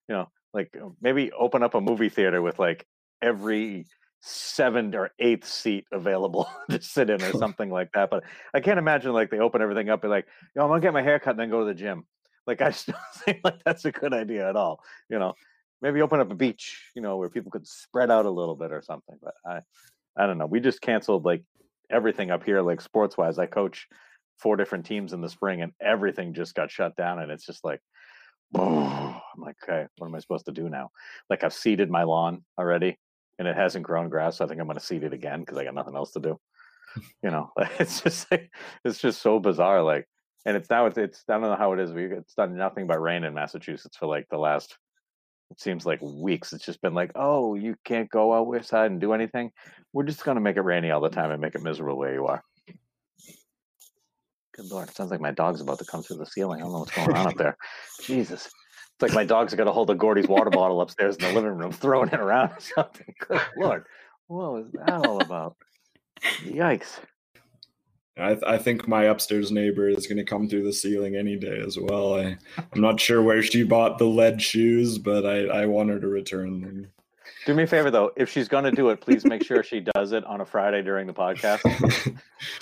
[0.09, 2.85] you know, like uh, maybe open up a movie theater with like
[3.21, 3.85] every
[4.21, 8.09] seventh or eighth seat available to sit in or something like that.
[8.09, 8.23] But
[8.53, 11.03] I can't imagine like they open everything up and like, yo, I'm gonna get my
[11.03, 12.05] hair cut and then go to the gym.
[12.47, 14.81] Like I just don't think like that's a good idea at all.
[15.09, 15.33] You know,
[15.81, 18.71] maybe open up a beach, you know, where people could spread out a little bit
[18.71, 19.17] or something.
[19.21, 19.59] But I
[20.17, 20.45] I don't know.
[20.45, 21.43] We just canceled like
[21.89, 23.37] everything up here, like sports wise.
[23.37, 23.87] I coach
[24.39, 27.63] four different teams in the spring and everything just got shut down and it's just
[27.63, 27.79] like
[28.55, 30.91] I'm like, okay, what am I supposed to do now?
[31.29, 32.97] Like I've seeded my lawn already
[33.39, 34.37] and it hasn't grown grass.
[34.37, 36.19] So I think I'm going to seed it again because I got nothing else to
[36.19, 36.39] do.
[37.23, 38.51] you know, it's just like,
[38.83, 39.83] it's just so bizarre.
[39.83, 40.07] Like,
[40.45, 41.91] and it's now it's, it's I don't know how it is.
[41.91, 44.77] We it's done nothing but rain in Massachusetts for like the last
[45.51, 46.53] it seems like weeks.
[46.53, 49.51] It's just been like, oh, you can't go outside and do anything.
[49.93, 52.13] We're just going to make it rainy all the time and make it miserable where
[52.13, 52.43] you are.
[54.55, 56.61] Good lord, it sounds like my dog's about to come through the ceiling.
[56.61, 57.57] I don't know what's going on up there.
[58.01, 58.45] Jesus.
[58.45, 61.51] It's like my dog's got a hold of Gordy's water bottle upstairs in the living
[61.57, 63.13] room, throwing it around or something.
[63.27, 63.83] Good lord.
[64.27, 65.57] What was that all about?
[66.45, 66.99] Yikes.
[68.17, 71.35] I, th- I think my upstairs neighbor is going to come through the ceiling any
[71.35, 72.15] day as well.
[72.15, 75.99] I, I'm not sure where she bought the lead shoes, but I, I want her
[75.99, 76.87] to return them.
[77.45, 79.79] Do me a favor though, if she's going to do it, please make sure she
[79.79, 82.17] does it on a Friday during the podcast.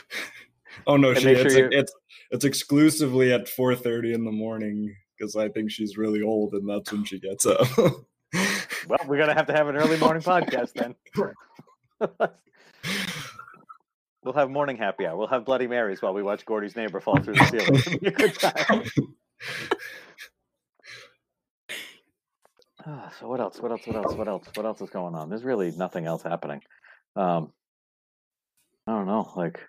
[0.88, 1.94] oh no, she, it's, sure it's
[2.32, 6.92] it's exclusively at 4:30 in the morning because I think she's really old and that's
[6.92, 7.66] when she gets up.
[7.78, 10.96] well, we're gonna have to have an early morning podcast then.
[14.24, 15.18] We'll have morning happy hour.
[15.18, 18.00] We'll have Bloody Marys while we watch Gordy's neighbor fall through the ceiling.
[18.02, 18.84] Be a good time.
[22.86, 23.62] Ah, so what else?
[23.62, 23.88] What else?
[23.88, 24.14] What else?
[24.14, 24.48] What else?
[24.56, 25.30] What else is going on?
[25.30, 26.62] There's really nothing else happening.
[27.16, 27.54] Um,
[28.88, 29.32] I don't know.
[29.38, 29.62] Like,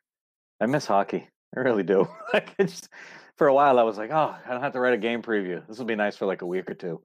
[0.60, 1.28] I miss hockey.
[1.56, 2.08] I really do.
[2.32, 2.88] Like, it's
[3.36, 5.64] for a while I was like, oh, I don't have to write a game preview.
[5.68, 7.00] This will be nice for like a week or two.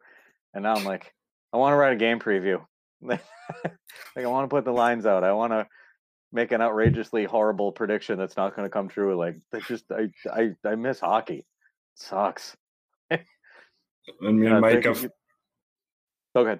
[0.55, 1.13] And now I'm like,
[1.53, 2.65] I want to write a game preview.
[3.01, 3.21] like,
[4.17, 5.23] I want to put the lines out.
[5.23, 5.67] I want to
[6.31, 9.15] make an outrageously horrible prediction that's not going to come true.
[9.17, 11.39] Like, that just I I I miss hockey.
[11.39, 11.45] It
[11.95, 12.55] sucks.
[13.09, 15.09] and me and Mike thank have you.
[16.35, 16.59] Go ahead.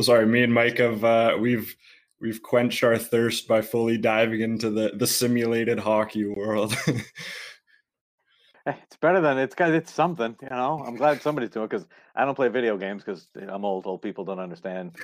[0.00, 1.74] sorry, me and Mike have uh, we've
[2.20, 6.74] we've quenched our thirst by fully diving into the the simulated hockey world.
[8.66, 10.82] Eh, It's better than it's got it's something, you know.
[10.84, 13.86] I'm glad somebody's doing it because I don't play video games because I'm old.
[13.86, 14.96] Old people don't understand.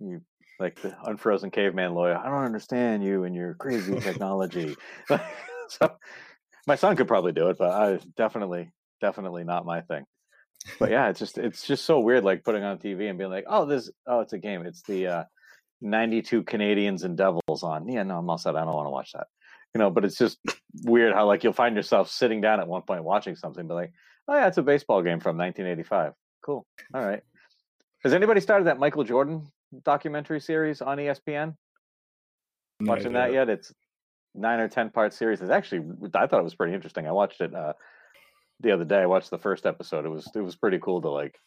[0.00, 0.22] You
[0.60, 2.16] like the unfrozen caveman lawyer.
[2.16, 4.76] I don't understand you and your crazy technology.
[5.68, 5.92] so
[6.66, 10.04] my son could probably do it, but I definitely, definitely not my thing.
[10.78, 13.44] But yeah, it's just it's just so weird, like putting on TV and being like,
[13.46, 14.64] oh, this oh, it's a game.
[14.64, 15.24] It's the uh,
[15.82, 17.86] 92 Canadiens and Devils on.
[17.86, 18.56] Yeah, no, I'm all set.
[18.56, 19.26] I don't want to watch that
[19.74, 20.38] you know but it's just
[20.82, 23.92] weird how like you'll find yourself sitting down at one point watching something but like
[24.28, 26.12] oh yeah it's a baseball game from 1985
[26.44, 27.22] cool all right
[28.02, 29.46] has anybody started that michael jordan
[29.82, 31.56] documentary series on espn
[32.80, 33.48] No watching that yet?
[33.48, 33.72] It's
[34.34, 35.40] nine or ten part series.
[35.40, 37.06] It's actually i thought it was pretty interesting.
[37.06, 37.74] I watched it uh
[38.60, 39.02] the other day.
[39.02, 40.04] I watched the first episode.
[40.04, 41.38] It was it was pretty cool to like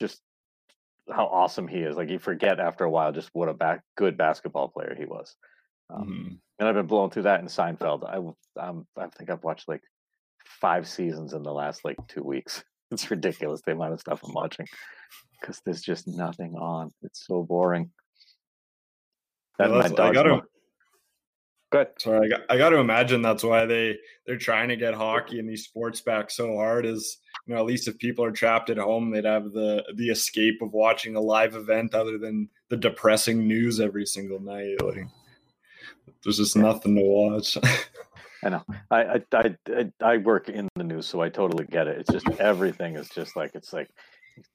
[0.00, 0.20] just
[1.10, 1.96] how awesome he is.
[1.96, 5.34] Like you forget after a while just what a back, good basketball player he was.
[5.90, 6.40] Um, Mhm.
[6.58, 8.04] and I've been blown through that in Seinfeld.
[8.04, 9.82] I um, I think I've watched like
[10.44, 12.62] five seasons in the last like two weeks.
[12.90, 14.66] It's ridiculous the amount of stuff I'm watching
[15.40, 16.90] because there's just nothing on.
[17.02, 17.90] It's so boring.
[19.58, 20.42] That Yeah, that's- my I gotta-
[21.70, 21.88] Good.
[21.98, 25.38] Sorry, I got, I got to imagine that's why they they're trying to get hockey
[25.38, 26.86] and these sports back so hard.
[26.86, 30.08] Is you know at least if people are trapped at home, they'd have the the
[30.08, 34.80] escape of watching a live event other than the depressing news every single night.
[34.82, 35.04] Like
[36.24, 37.58] there's just nothing to watch.
[38.42, 38.64] I know.
[38.90, 41.98] I I I I work in the news, so I totally get it.
[41.98, 43.90] It's just everything is just like it's like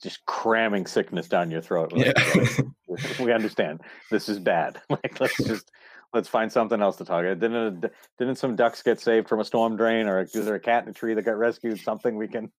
[0.02, 1.94] just cramming sickness down your throat.
[1.94, 2.96] Like, yeah.
[3.20, 4.82] we understand this is bad.
[4.90, 5.72] Like let's just
[6.14, 7.40] let's find something else to talk about.
[7.40, 7.86] Didn't
[8.18, 10.90] didn't some ducks get saved from a storm drain, or is there a cat in
[10.90, 11.80] a tree that got rescued?
[11.80, 12.52] Something we can,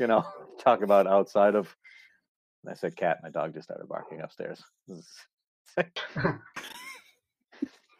[0.00, 0.24] you know,
[0.60, 1.74] talk about outside of.
[2.68, 3.18] I said cat.
[3.22, 4.62] My dog just started barking upstairs.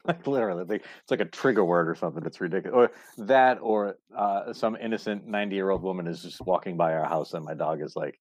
[0.05, 2.25] Like literally, like, it's like a trigger word or something.
[2.27, 2.91] It's ridiculous.
[3.19, 7.45] Or that, or uh, some innocent ninety-year-old woman is just walking by our house, and
[7.45, 8.19] my dog is like,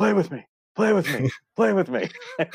[0.00, 2.08] "Play with me, play with me, play with me."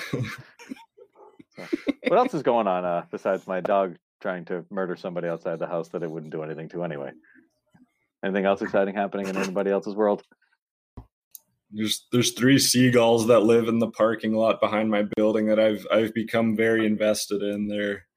[2.08, 5.67] what else is going on uh, besides my dog trying to murder somebody outside the
[5.67, 7.12] house that it wouldn't do anything to anyway?
[8.23, 10.23] Anything else exciting happening in anybody else's world?
[11.69, 15.86] There's there's three seagulls that live in the parking lot behind my building that I've
[15.91, 17.67] I've become very invested in.
[17.67, 18.08] They're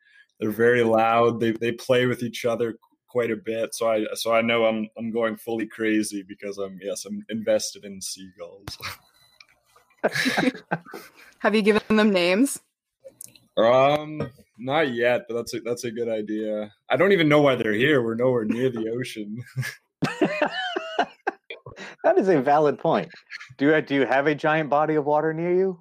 [0.41, 1.39] they're very loud.
[1.39, 3.75] They they play with each other quite a bit.
[3.75, 7.85] So I so I know I'm I'm going fully crazy because I'm yes I'm invested
[7.85, 8.79] in seagulls.
[11.41, 12.61] Have you given them names?
[13.57, 16.73] Um, not yet, but that's a, that's a good idea.
[16.89, 18.03] I don't even know why they're here.
[18.03, 19.43] We're nowhere near the ocean.
[22.05, 23.09] that is a valid point.
[23.57, 25.81] Do you do you have a giant body of water near you?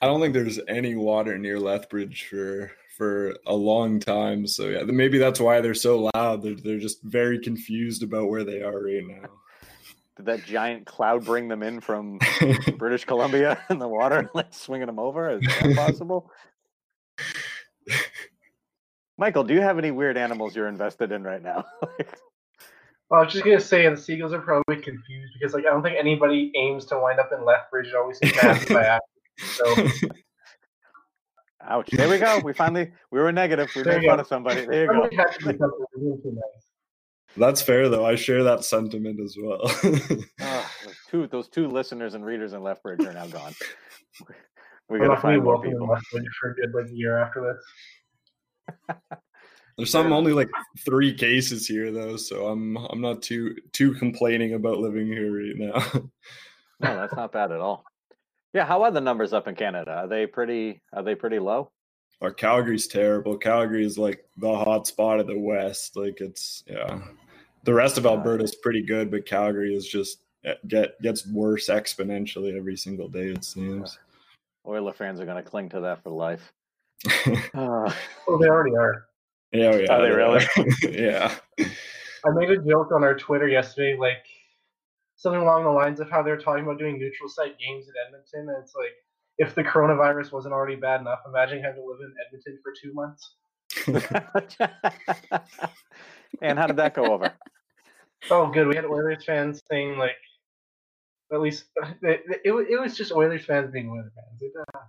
[0.00, 4.46] I don't think there's any water near Lethbridge for for a long time.
[4.46, 6.42] So yeah, maybe that's why they're so loud.
[6.42, 9.28] They're they're just very confused about where they are right now.
[10.16, 12.18] Did that giant cloud bring them in from
[12.78, 15.30] British Columbia in the water, like swinging them over?
[15.30, 16.30] Is that possible?
[19.18, 21.64] Michael, do you have any weird animals you're invested in right now?
[23.10, 25.82] Well, I was just gonna say the Seagulls are probably confused because like I don't
[25.82, 27.88] think anybody aims to wind up in Lethbridge.
[27.88, 28.98] It always seems to happen by
[29.76, 30.00] accident.
[30.00, 30.08] So
[31.68, 31.90] Ouch!
[31.90, 32.40] There we go.
[32.42, 33.70] We finally we were negative.
[33.76, 34.22] We There made fun go.
[34.22, 34.64] of somebody.
[34.64, 35.08] There you go.
[37.36, 38.04] That's fair though.
[38.06, 39.60] I share that sentiment as well.
[40.40, 43.52] Ah, those two those two listeners and readers in Lethbridge are now gone.
[44.90, 45.88] We We're gotta not gonna be find more welcome in people.
[45.88, 47.56] Lethbridge for a good like year after
[48.86, 49.18] this.
[49.78, 50.50] There's some only like
[50.84, 55.56] three cases here though, so I'm I'm not too too complaining about living here right
[55.56, 56.02] now.
[56.80, 57.84] No, that's not bad at all.
[58.52, 59.92] Yeah, how are the numbers up in Canada?
[59.92, 60.82] Are they pretty?
[60.92, 61.70] Are they pretty low?
[62.20, 63.38] Our Calgary's terrible.
[63.38, 65.96] Calgary is like the hot spot of the West.
[65.96, 67.00] Like it's yeah.
[67.64, 71.68] The rest of Alberta is pretty good, but Calgary is just eh, get gets worse
[71.68, 73.28] exponentially every single day.
[73.28, 73.98] It seems.
[74.66, 76.52] Oiler fans are going to cling to that for life.
[77.54, 77.96] Ah,
[78.26, 79.06] Well, they already are.
[79.52, 79.92] Yeah, oh, yeah.
[79.92, 80.44] Are they really?
[80.98, 81.34] yeah.
[81.58, 84.24] I made a joke on our Twitter yesterday, like
[85.16, 88.48] something along the lines of how they're talking about doing neutral site games in Edmonton,
[88.48, 88.94] and it's like
[89.38, 92.92] if the coronavirus wasn't already bad enough, imagine having to live in Edmonton for two
[92.94, 93.34] months.
[96.42, 97.32] and how did that go over?
[98.30, 98.66] Oh, good.
[98.66, 100.16] We had Oilers fans saying like,
[101.32, 101.64] at least
[102.02, 104.40] it, it, it was just Oilers fans being Oilers fans.
[104.40, 104.80] It, uh,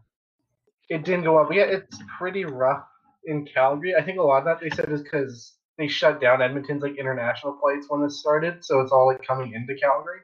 [0.89, 1.51] it didn't go up.
[1.51, 2.85] Yeah, it's pretty rough
[3.25, 3.95] in Calgary.
[3.95, 6.97] I think a lot of that they said is because they shut down Edmonton's like
[6.97, 10.19] international flights when this started, so it's all like coming into Calgary.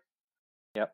[0.75, 0.93] Yep.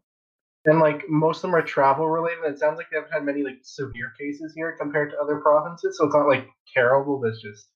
[0.66, 2.44] And like most of them are travel related.
[2.46, 5.98] It sounds like they haven't had many like severe cases here compared to other provinces,
[5.98, 7.20] so it's not like terrible.
[7.22, 7.68] But it's just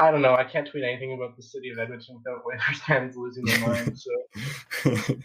[0.00, 0.34] I don't know.
[0.34, 4.06] I can't tweet anything about the city of Edmonton without Oilers fans losing their minds.
[4.84, 4.90] So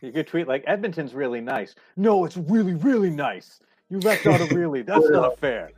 [0.00, 1.74] You could tweet like Edmonton's really nice.
[1.96, 3.60] No, it's really, really nice.
[3.90, 4.82] You left out a really.
[4.86, 5.70] That's not fair.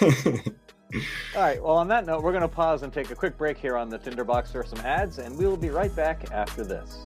[0.00, 1.62] All right.
[1.62, 3.90] Well, on that note, we're going to pause and take a quick break here on
[3.90, 7.04] the Tinderbox for some ads, and we will be right back after this.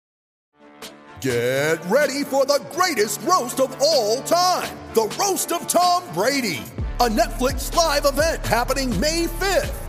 [1.22, 6.64] Get ready for the greatest roast of all time the Roast of Tom Brady,
[7.00, 9.89] a Netflix live event happening May 5th.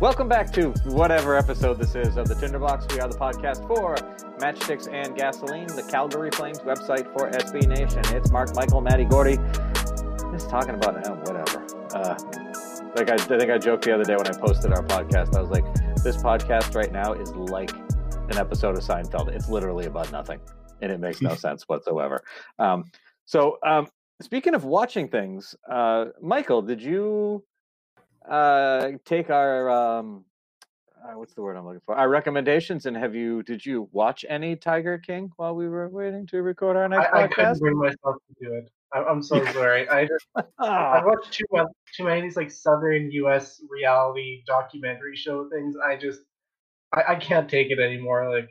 [0.00, 2.86] Welcome back to whatever episode this is of the Tinderbox.
[2.94, 3.96] We are the podcast for
[4.38, 8.02] Matchsticks and Gasoline, the Calgary Flames website for SB Nation.
[8.16, 9.38] It's Mark, Michael, Matty, Gordy.
[10.30, 11.66] Just talking about uh, whatever.
[11.96, 12.16] Uh,
[12.94, 15.34] like I, I think I joked the other day when I posted our podcast.
[15.34, 15.64] I was like,
[16.04, 19.34] this podcast right now is like an episode of Seinfeld.
[19.34, 20.38] It's literally about nothing,
[20.80, 22.22] and it makes no sense whatsoever.
[22.60, 22.84] Um,
[23.24, 23.88] so, um,
[24.22, 27.42] speaking of watching things, uh, Michael, did you
[28.28, 30.24] uh, take our um,
[31.04, 31.94] uh, what's the word I'm looking for?
[31.94, 33.42] Our recommendations, and have you?
[33.42, 37.24] Did you watch any Tiger King while we were waiting to record our next I,
[37.24, 38.70] I couldn't bring myself to do it.
[38.92, 39.88] I, I'm so sorry.
[39.88, 40.44] I just I've
[41.04, 43.62] watched too much, too many of these like Southern U.S.
[43.68, 45.76] reality documentary show things.
[45.76, 46.20] I just
[46.94, 48.30] I, I can't take it anymore.
[48.30, 48.48] Like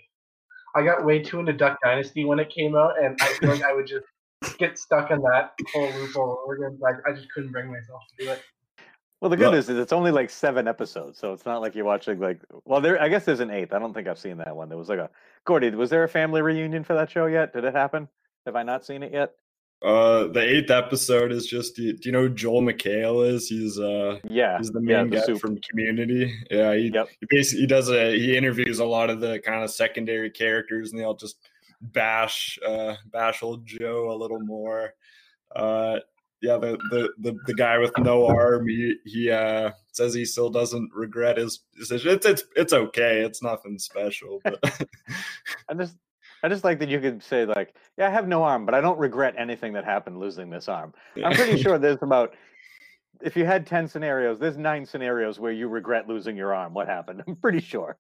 [0.76, 3.63] I got way too into Duck Dynasty when it came out, and I feel like
[3.63, 4.06] I would just
[4.58, 6.80] get stuck in that whole loop all over again.
[6.86, 8.42] I, I just couldn't bring myself to do it.
[9.21, 11.86] Well, the good news is it's only like seven episodes, so it's not like you're
[11.86, 12.39] watching like.
[12.65, 13.01] Well, there.
[13.01, 13.73] I guess there's an eighth.
[13.73, 14.69] I don't think I've seen that one.
[14.69, 15.10] There was like a
[15.45, 15.71] Gordy.
[15.71, 17.53] Was there a family reunion for that show yet?
[17.53, 18.08] Did it happen?
[18.45, 19.34] Have I not seen it yet?
[19.82, 21.75] Uh, the eighth episode is just.
[21.75, 23.47] Do you, know who Joel McHale is?
[23.47, 25.39] He's uh, Yeah, he's the yeah, main the guy soup.
[25.39, 26.34] from Community.
[26.51, 27.10] Yeah, he, Yep.
[27.19, 30.91] he basically he does a he interviews a lot of the kind of secondary characters,
[30.91, 31.38] and they all just
[31.82, 34.93] bash uh bash old Joe a little more.
[35.56, 35.99] Uh,
[36.41, 40.50] yeah, the the the, the guy with no arm, he he uh says he still
[40.50, 42.12] doesn't regret his decision.
[42.12, 43.21] It's it's it's okay.
[43.21, 44.60] It's nothing special, but
[45.69, 45.97] I just
[46.43, 48.82] I just like that you could say like, yeah, I have no arm, but I
[48.82, 50.93] don't regret anything that happened losing this arm.
[51.23, 52.36] I'm pretty sure there's about
[53.21, 56.73] if you had 10 scenarios, there's nine scenarios where you regret losing your arm.
[56.73, 57.23] What happened?
[57.28, 57.97] I'm pretty sure.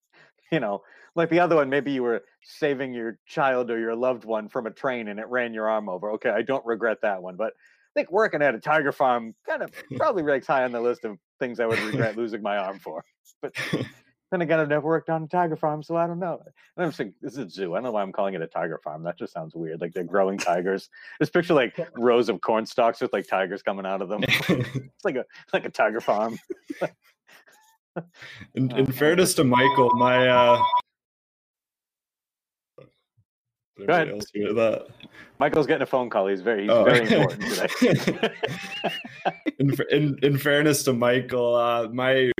[0.51, 0.81] You know,
[1.15, 4.65] like the other one, maybe you were saving your child or your loved one from
[4.67, 6.11] a train and it ran your arm over.
[6.11, 7.35] Okay, I don't regret that one.
[7.35, 7.53] But
[7.97, 11.17] think working at a tiger farm kind of probably ranks high on the list of
[11.39, 13.03] things I would regret losing my arm for.
[13.41, 13.55] But
[14.31, 16.39] then again, I've never worked on a tiger farm, so I don't know.
[16.75, 17.73] And I'm saying this is a zoo.
[17.73, 19.03] I don't know why I'm calling it a tiger farm.
[19.03, 19.81] That just sounds weird.
[19.81, 20.89] Like they're growing tigers.
[21.19, 24.23] Just picture like rows of corn stalks with like tigers coming out of them.
[24.49, 26.37] It's like a like a tiger farm.
[28.55, 30.63] in, in fairness to Michael, my uh
[33.85, 34.09] Go ahead.
[34.09, 34.87] else hear that?
[35.39, 36.27] Michael's getting a phone call.
[36.27, 36.83] He's very he's Oh.
[36.83, 38.29] very important today.
[39.59, 42.31] in, in in fairness to Michael, uh, my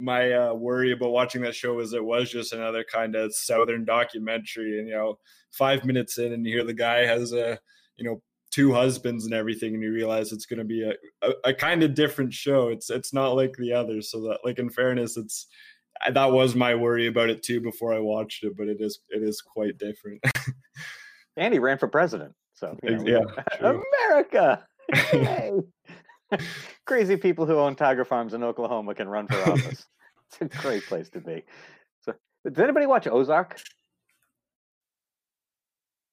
[0.00, 3.84] my uh, worry about watching that show is it was just another kind of southern
[3.84, 5.18] documentary, and you know,
[5.52, 7.58] five minutes in, and you hear the guy has a
[7.96, 10.92] you know two husbands and everything, and you realize it's going to be a,
[11.26, 12.68] a, a kind of different show.
[12.68, 14.10] It's it's not like the others.
[14.10, 15.46] So that like in fairness, it's
[16.12, 19.22] that was my worry about it too before I watched it, but it is it
[19.22, 20.22] is quite different.
[21.36, 22.34] and he ran for president.
[22.54, 23.24] So you know, Yeah.
[24.10, 24.66] America.
[25.12, 25.52] Yay.
[26.86, 29.86] Crazy people who own tiger farms in Oklahoma can run for office.
[30.40, 31.42] it's a great place to be.
[32.02, 32.14] So,
[32.44, 33.60] did anybody watch Ozark?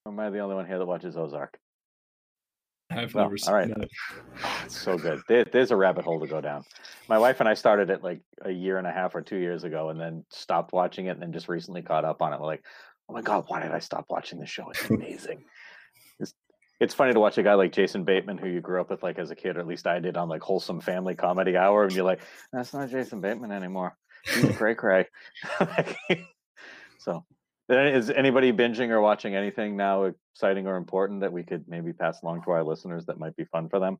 [0.05, 1.57] Or am I the only one here that watches Ozark?
[2.89, 3.67] I've Well, never seen all right.
[3.69, 3.89] that.
[4.43, 5.21] Oh, it's so good.
[5.27, 6.63] There, there's a rabbit hole to go down.
[7.07, 9.63] My wife and I started it like a year and a half or two years
[9.63, 12.39] ago, and then stopped watching it, and then just recently caught up on it.
[12.39, 12.65] We're like,
[13.09, 14.69] oh my god, why did I stop watching this show?
[14.69, 15.43] It's amazing.
[16.19, 16.33] It's,
[16.79, 19.19] it's funny to watch a guy like Jason Bateman, who you grew up with, like
[19.19, 21.93] as a kid, or at least I did, on like wholesome family comedy hour, and
[21.93, 22.21] you're like,
[22.51, 23.95] that's not Jason Bateman anymore.
[24.23, 25.07] He's cray cray.
[26.99, 27.25] so,
[27.69, 32.21] is anybody binging or watching anything now exciting or important that we could maybe pass
[32.21, 33.97] along to our listeners that might be fun for them?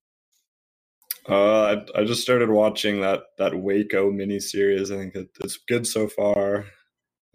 [1.29, 4.91] Uh, I, I just started watching that that Waco miniseries.
[4.91, 6.65] I think it, it's good so far.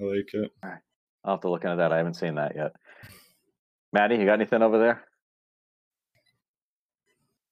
[0.01, 0.51] I like it.
[0.63, 0.81] All right.
[1.27, 1.93] I'll have to look into that.
[1.93, 2.73] I haven't seen that yet.
[3.93, 5.05] Maddie, you got anything over there?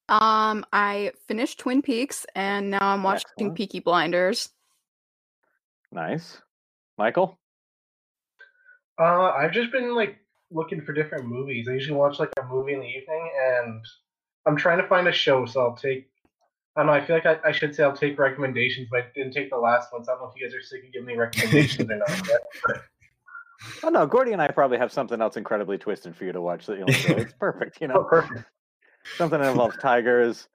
[0.08, 3.56] Um, I finished Twin Peaks and now I'm watching Excellent.
[3.56, 4.50] Peaky Blinders.
[5.90, 6.40] Nice.
[6.98, 7.38] Michael?
[9.00, 10.18] Uh, I've just been like
[10.50, 11.66] looking for different movies.
[11.68, 13.84] I usually watch like a movie in the evening, and
[14.46, 15.46] I'm trying to find a show.
[15.46, 16.08] So I'll take.
[16.76, 16.92] I don't know.
[16.92, 19.56] I feel like I, I should say I'll take recommendations, but I didn't take the
[19.56, 20.04] last one.
[20.04, 22.08] So I don't know if you guys are sick of giving me recommendations or not.
[22.08, 22.82] But, but
[23.82, 26.66] Oh no, Gordy and I probably have something else incredibly twisted for you to watch
[26.66, 27.14] that you'll enjoy.
[27.14, 28.04] It's perfect, you oh, know.
[28.04, 28.44] perfect.
[29.16, 30.48] Something that involves tigers,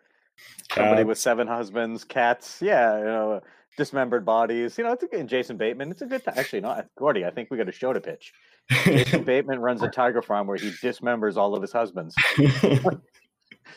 [0.74, 3.39] somebody uh, with seven husbands, cats, yeah, you know, uh,
[3.78, 4.78] dismembered bodies.
[4.78, 5.91] You know, it's a good Jason Bateman.
[5.91, 6.34] It's a good time.
[6.38, 8.34] Actually, no, Gordy, I think we got a show to pitch.
[8.84, 12.16] Jason Bateman runs a tiger farm where he dismembers all of his husbands.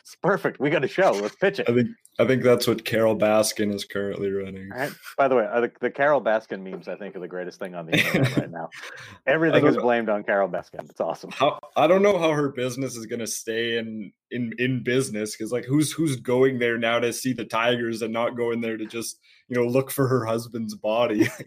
[0.00, 0.60] It's perfect.
[0.60, 1.12] We got a show.
[1.12, 1.68] Let's pitch it.
[1.68, 1.88] I think
[2.18, 4.68] I think that's what Carole Baskin is currently running.
[4.68, 4.92] Right.
[5.16, 7.74] By the way, uh, the, the Carole Baskin memes, I think, are the greatest thing
[7.74, 8.68] on the internet right now.
[9.26, 10.88] Everything is blamed on Carole Baskin.
[10.90, 11.30] It's awesome.
[11.30, 15.52] How I don't know how her business is gonna stay in in in business because
[15.52, 18.84] like who's who's going there now to see the tigers and not going there to
[18.86, 19.18] just
[19.48, 21.28] you know look for her husband's body.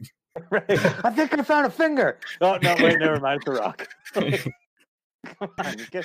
[0.50, 0.66] Right.
[0.70, 2.20] I think I found a finger.
[2.41, 3.41] Oh no, wait, never mind.
[3.46, 3.88] It's a rock.
[4.14, 6.04] Come on, get-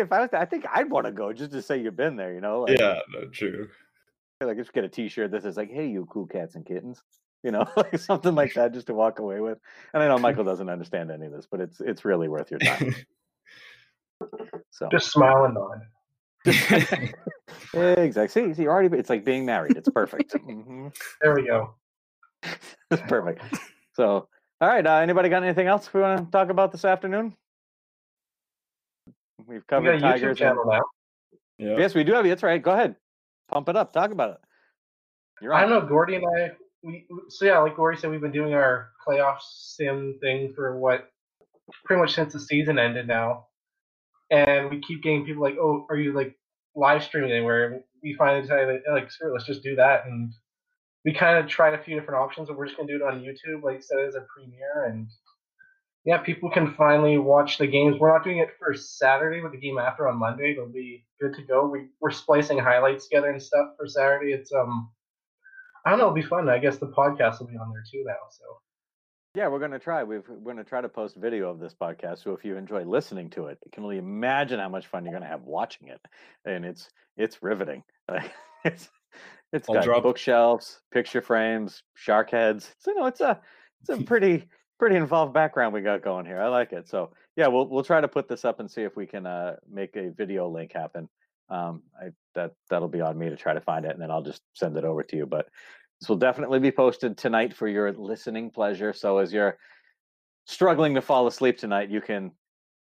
[0.00, 2.32] if I was, I think I'd want to go just to say you've been there.
[2.34, 3.68] You know, like, yeah, no, true.
[4.42, 7.02] like just get a T-shirt that says like, "Hey, you cool cats and kittens,"
[7.42, 9.58] you know, like something like that, just to walk away with.
[9.94, 12.60] And I know Michael doesn't understand any of this, but it's it's really worth your
[12.60, 12.94] time.
[14.70, 15.80] So Just smile and nod.
[17.74, 18.28] exactly.
[18.28, 18.96] See, see, you're already.
[18.96, 19.76] It's like being married.
[19.76, 20.32] It's perfect.
[20.32, 20.94] Mhm.
[21.20, 21.74] There we go.
[22.42, 23.42] It's perfect.
[23.94, 24.28] So,
[24.60, 24.86] all right.
[24.86, 27.34] Uh, anybody got anything else we want to talk about this afternoon?
[29.46, 30.22] We've We got covered YouTube tigers.
[30.28, 30.80] and- channel now.
[31.58, 31.76] Yeah.
[31.78, 32.24] Yes, we do have.
[32.24, 32.60] That's right.
[32.62, 32.96] Go ahead.
[33.48, 33.92] Pump it up.
[33.92, 34.38] Talk about it.
[35.40, 36.52] You're I don't know, Gordy and I.
[36.82, 40.76] We we- so yeah, like Gordy said, we've been doing our playoff sim thing for
[40.78, 41.08] what
[41.84, 43.46] pretty much since the season ended now,
[44.30, 46.36] and we keep getting people like, "Oh, are you like
[46.74, 50.32] live streaming anywhere?" We finally decided, like, screw it, let's just do that, and
[51.04, 53.20] we kind of tried a few different options, but we're just gonna do it on
[53.22, 55.08] YouTube, like set it as a premiere, and
[56.06, 57.98] yeah, people can finally watch the games.
[57.98, 61.34] We're not doing it for Saturday, but the game after on Monday, it'll be good
[61.34, 61.66] to go.
[61.66, 64.32] We we're splicing highlights together and stuff for Saturday.
[64.32, 64.90] It's um.
[65.84, 66.06] I don't know.
[66.06, 66.48] It'll be fun.
[66.48, 68.14] I guess the podcast will be on there too now.
[68.30, 68.44] So
[69.34, 70.02] Yeah, we're going to try.
[70.02, 72.24] We've, we're going to try to post video of this podcast.
[72.24, 75.12] So if you enjoy listening to it, you can only imagine how much fun you're
[75.12, 76.00] going to have watching it.
[76.44, 77.82] And it's it's riveting.
[78.08, 78.32] Like,
[78.64, 78.90] it's
[79.52, 82.74] it's I'll got drop- bookshelves, picture frames, shark heads.
[82.78, 83.40] So you know, it's a
[83.80, 84.48] it's a pretty
[84.78, 86.40] pretty involved background we got going here.
[86.40, 86.88] I like it.
[86.88, 89.56] So yeah, we'll we'll try to put this up and see if we can uh,
[89.70, 91.08] make a video link happen.
[91.48, 94.22] Um, I that that'll be on me to try to find it, and then I'll
[94.22, 95.26] just send it over to you.
[95.26, 95.48] But
[96.00, 98.92] this will definitely be posted tonight for your listening pleasure.
[98.92, 99.58] So as you're
[100.46, 102.32] struggling to fall asleep tonight, you can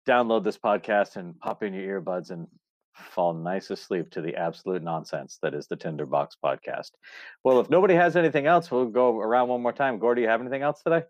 [0.09, 2.47] download this podcast and pop in your earbuds and
[2.95, 6.91] fall nice asleep to the absolute nonsense that is the Tinderbox podcast.
[7.45, 9.99] Well, if nobody has anything else, we'll go around one more time.
[9.99, 11.05] Gore, do you have anything else today?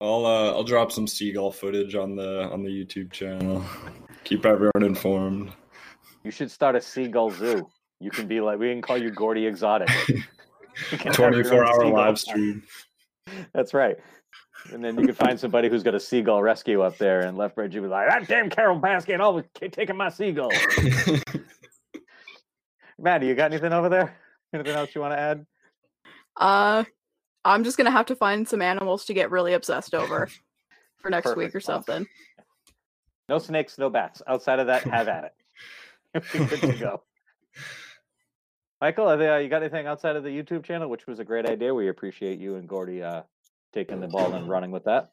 [0.00, 3.64] I'll uh, I'll drop some seagull footage on the on the YouTube channel.
[4.24, 5.52] Keep everyone informed.
[6.24, 7.68] You should start a seagull zoo.
[8.00, 9.90] You can be like, we can call you Gordy Exotic.
[10.92, 12.62] You can have your own 24 hour live stream.
[13.52, 13.96] That's right.
[14.72, 17.74] And then you can find somebody who's got a seagull rescue up there, and Lethbridge,
[17.74, 20.50] you be like, that damn Carole Baskin always ta- taking my seagull.
[22.98, 24.16] Maddie, you got anything over there?
[24.52, 25.46] Anything else you want to add?
[26.36, 26.84] Uh,
[27.44, 30.28] I'm just gonna have to find some animals to get really obsessed over
[30.98, 32.06] for next week or something.
[33.28, 34.22] No snakes, no bats.
[34.26, 35.24] Outside of that, have at
[36.14, 36.24] it.
[36.32, 37.02] Be good to go.
[38.80, 41.46] Michael, are there, you got anything outside of the YouTube channel, which was a great
[41.46, 41.74] idea?
[41.74, 43.22] We appreciate you and Gordy uh,
[43.72, 45.12] taking the ball and running with that.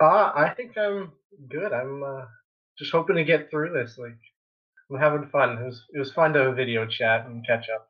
[0.00, 1.12] uh, I think I'm
[1.48, 1.72] good.
[1.72, 2.24] I'm uh,
[2.78, 3.98] just hoping to get through this.
[3.98, 4.18] Like
[4.90, 5.58] I'm having fun.
[5.58, 7.88] It was it was fun to video chat and catch up.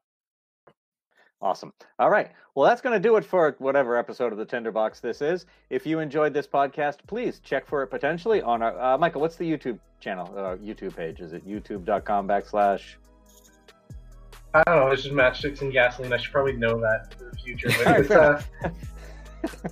[1.40, 1.72] Awesome.
[1.98, 2.32] All right.
[2.54, 5.46] Well, that's going to do it for whatever episode of the Tinderbox this is.
[5.70, 9.20] If you enjoyed this podcast, please check for it potentially on our uh, Michael.
[9.20, 10.26] What's the YouTube channel?
[10.36, 11.20] Uh, YouTube page?
[11.20, 12.94] Is it YouTube.com backslash?
[14.54, 14.90] I don't know.
[14.90, 16.12] It's just matchsticks and gasoline.
[16.12, 17.68] I should probably know that for the future.
[17.68, 18.42] But right, it's, uh,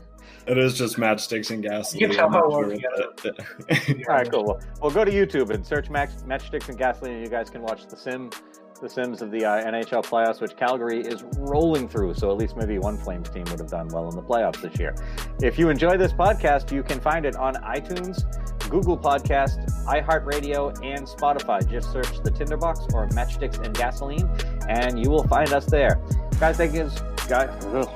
[0.47, 2.03] It is just matchsticks and gasoline.
[2.03, 4.45] You can tell how well All right, cool.
[4.45, 7.63] Well, well, go to YouTube and search Max, Matchsticks and Gasoline, and you guys can
[7.63, 8.31] watch the sim,
[8.79, 12.15] the Sims of the uh, NHL playoffs, which Calgary is rolling through.
[12.15, 14.79] So at least maybe one Flames team would have done well in the playoffs this
[14.79, 14.95] year.
[15.43, 18.25] If you enjoy this podcast, you can find it on iTunes,
[18.69, 21.69] Google Podcast, iHeartRadio, and Spotify.
[21.69, 24.29] Just search the Tinderbox or Matchsticks and Gasoline,
[24.69, 26.01] and you will find us there.
[26.41, 26.91] Guys, thank you.
[27.29, 27.91] Guys, oh,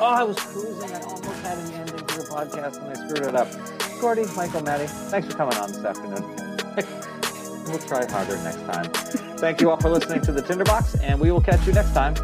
[0.00, 0.90] I was cruising.
[0.90, 3.48] I almost had an ending to the podcast, and I screwed it up.
[4.00, 7.10] Gordy, Michael, Maddie, thanks for coming on this afternoon.
[7.66, 8.90] we'll try harder next time.
[9.38, 12.14] Thank you all for listening to the Tinderbox, and we will catch you next time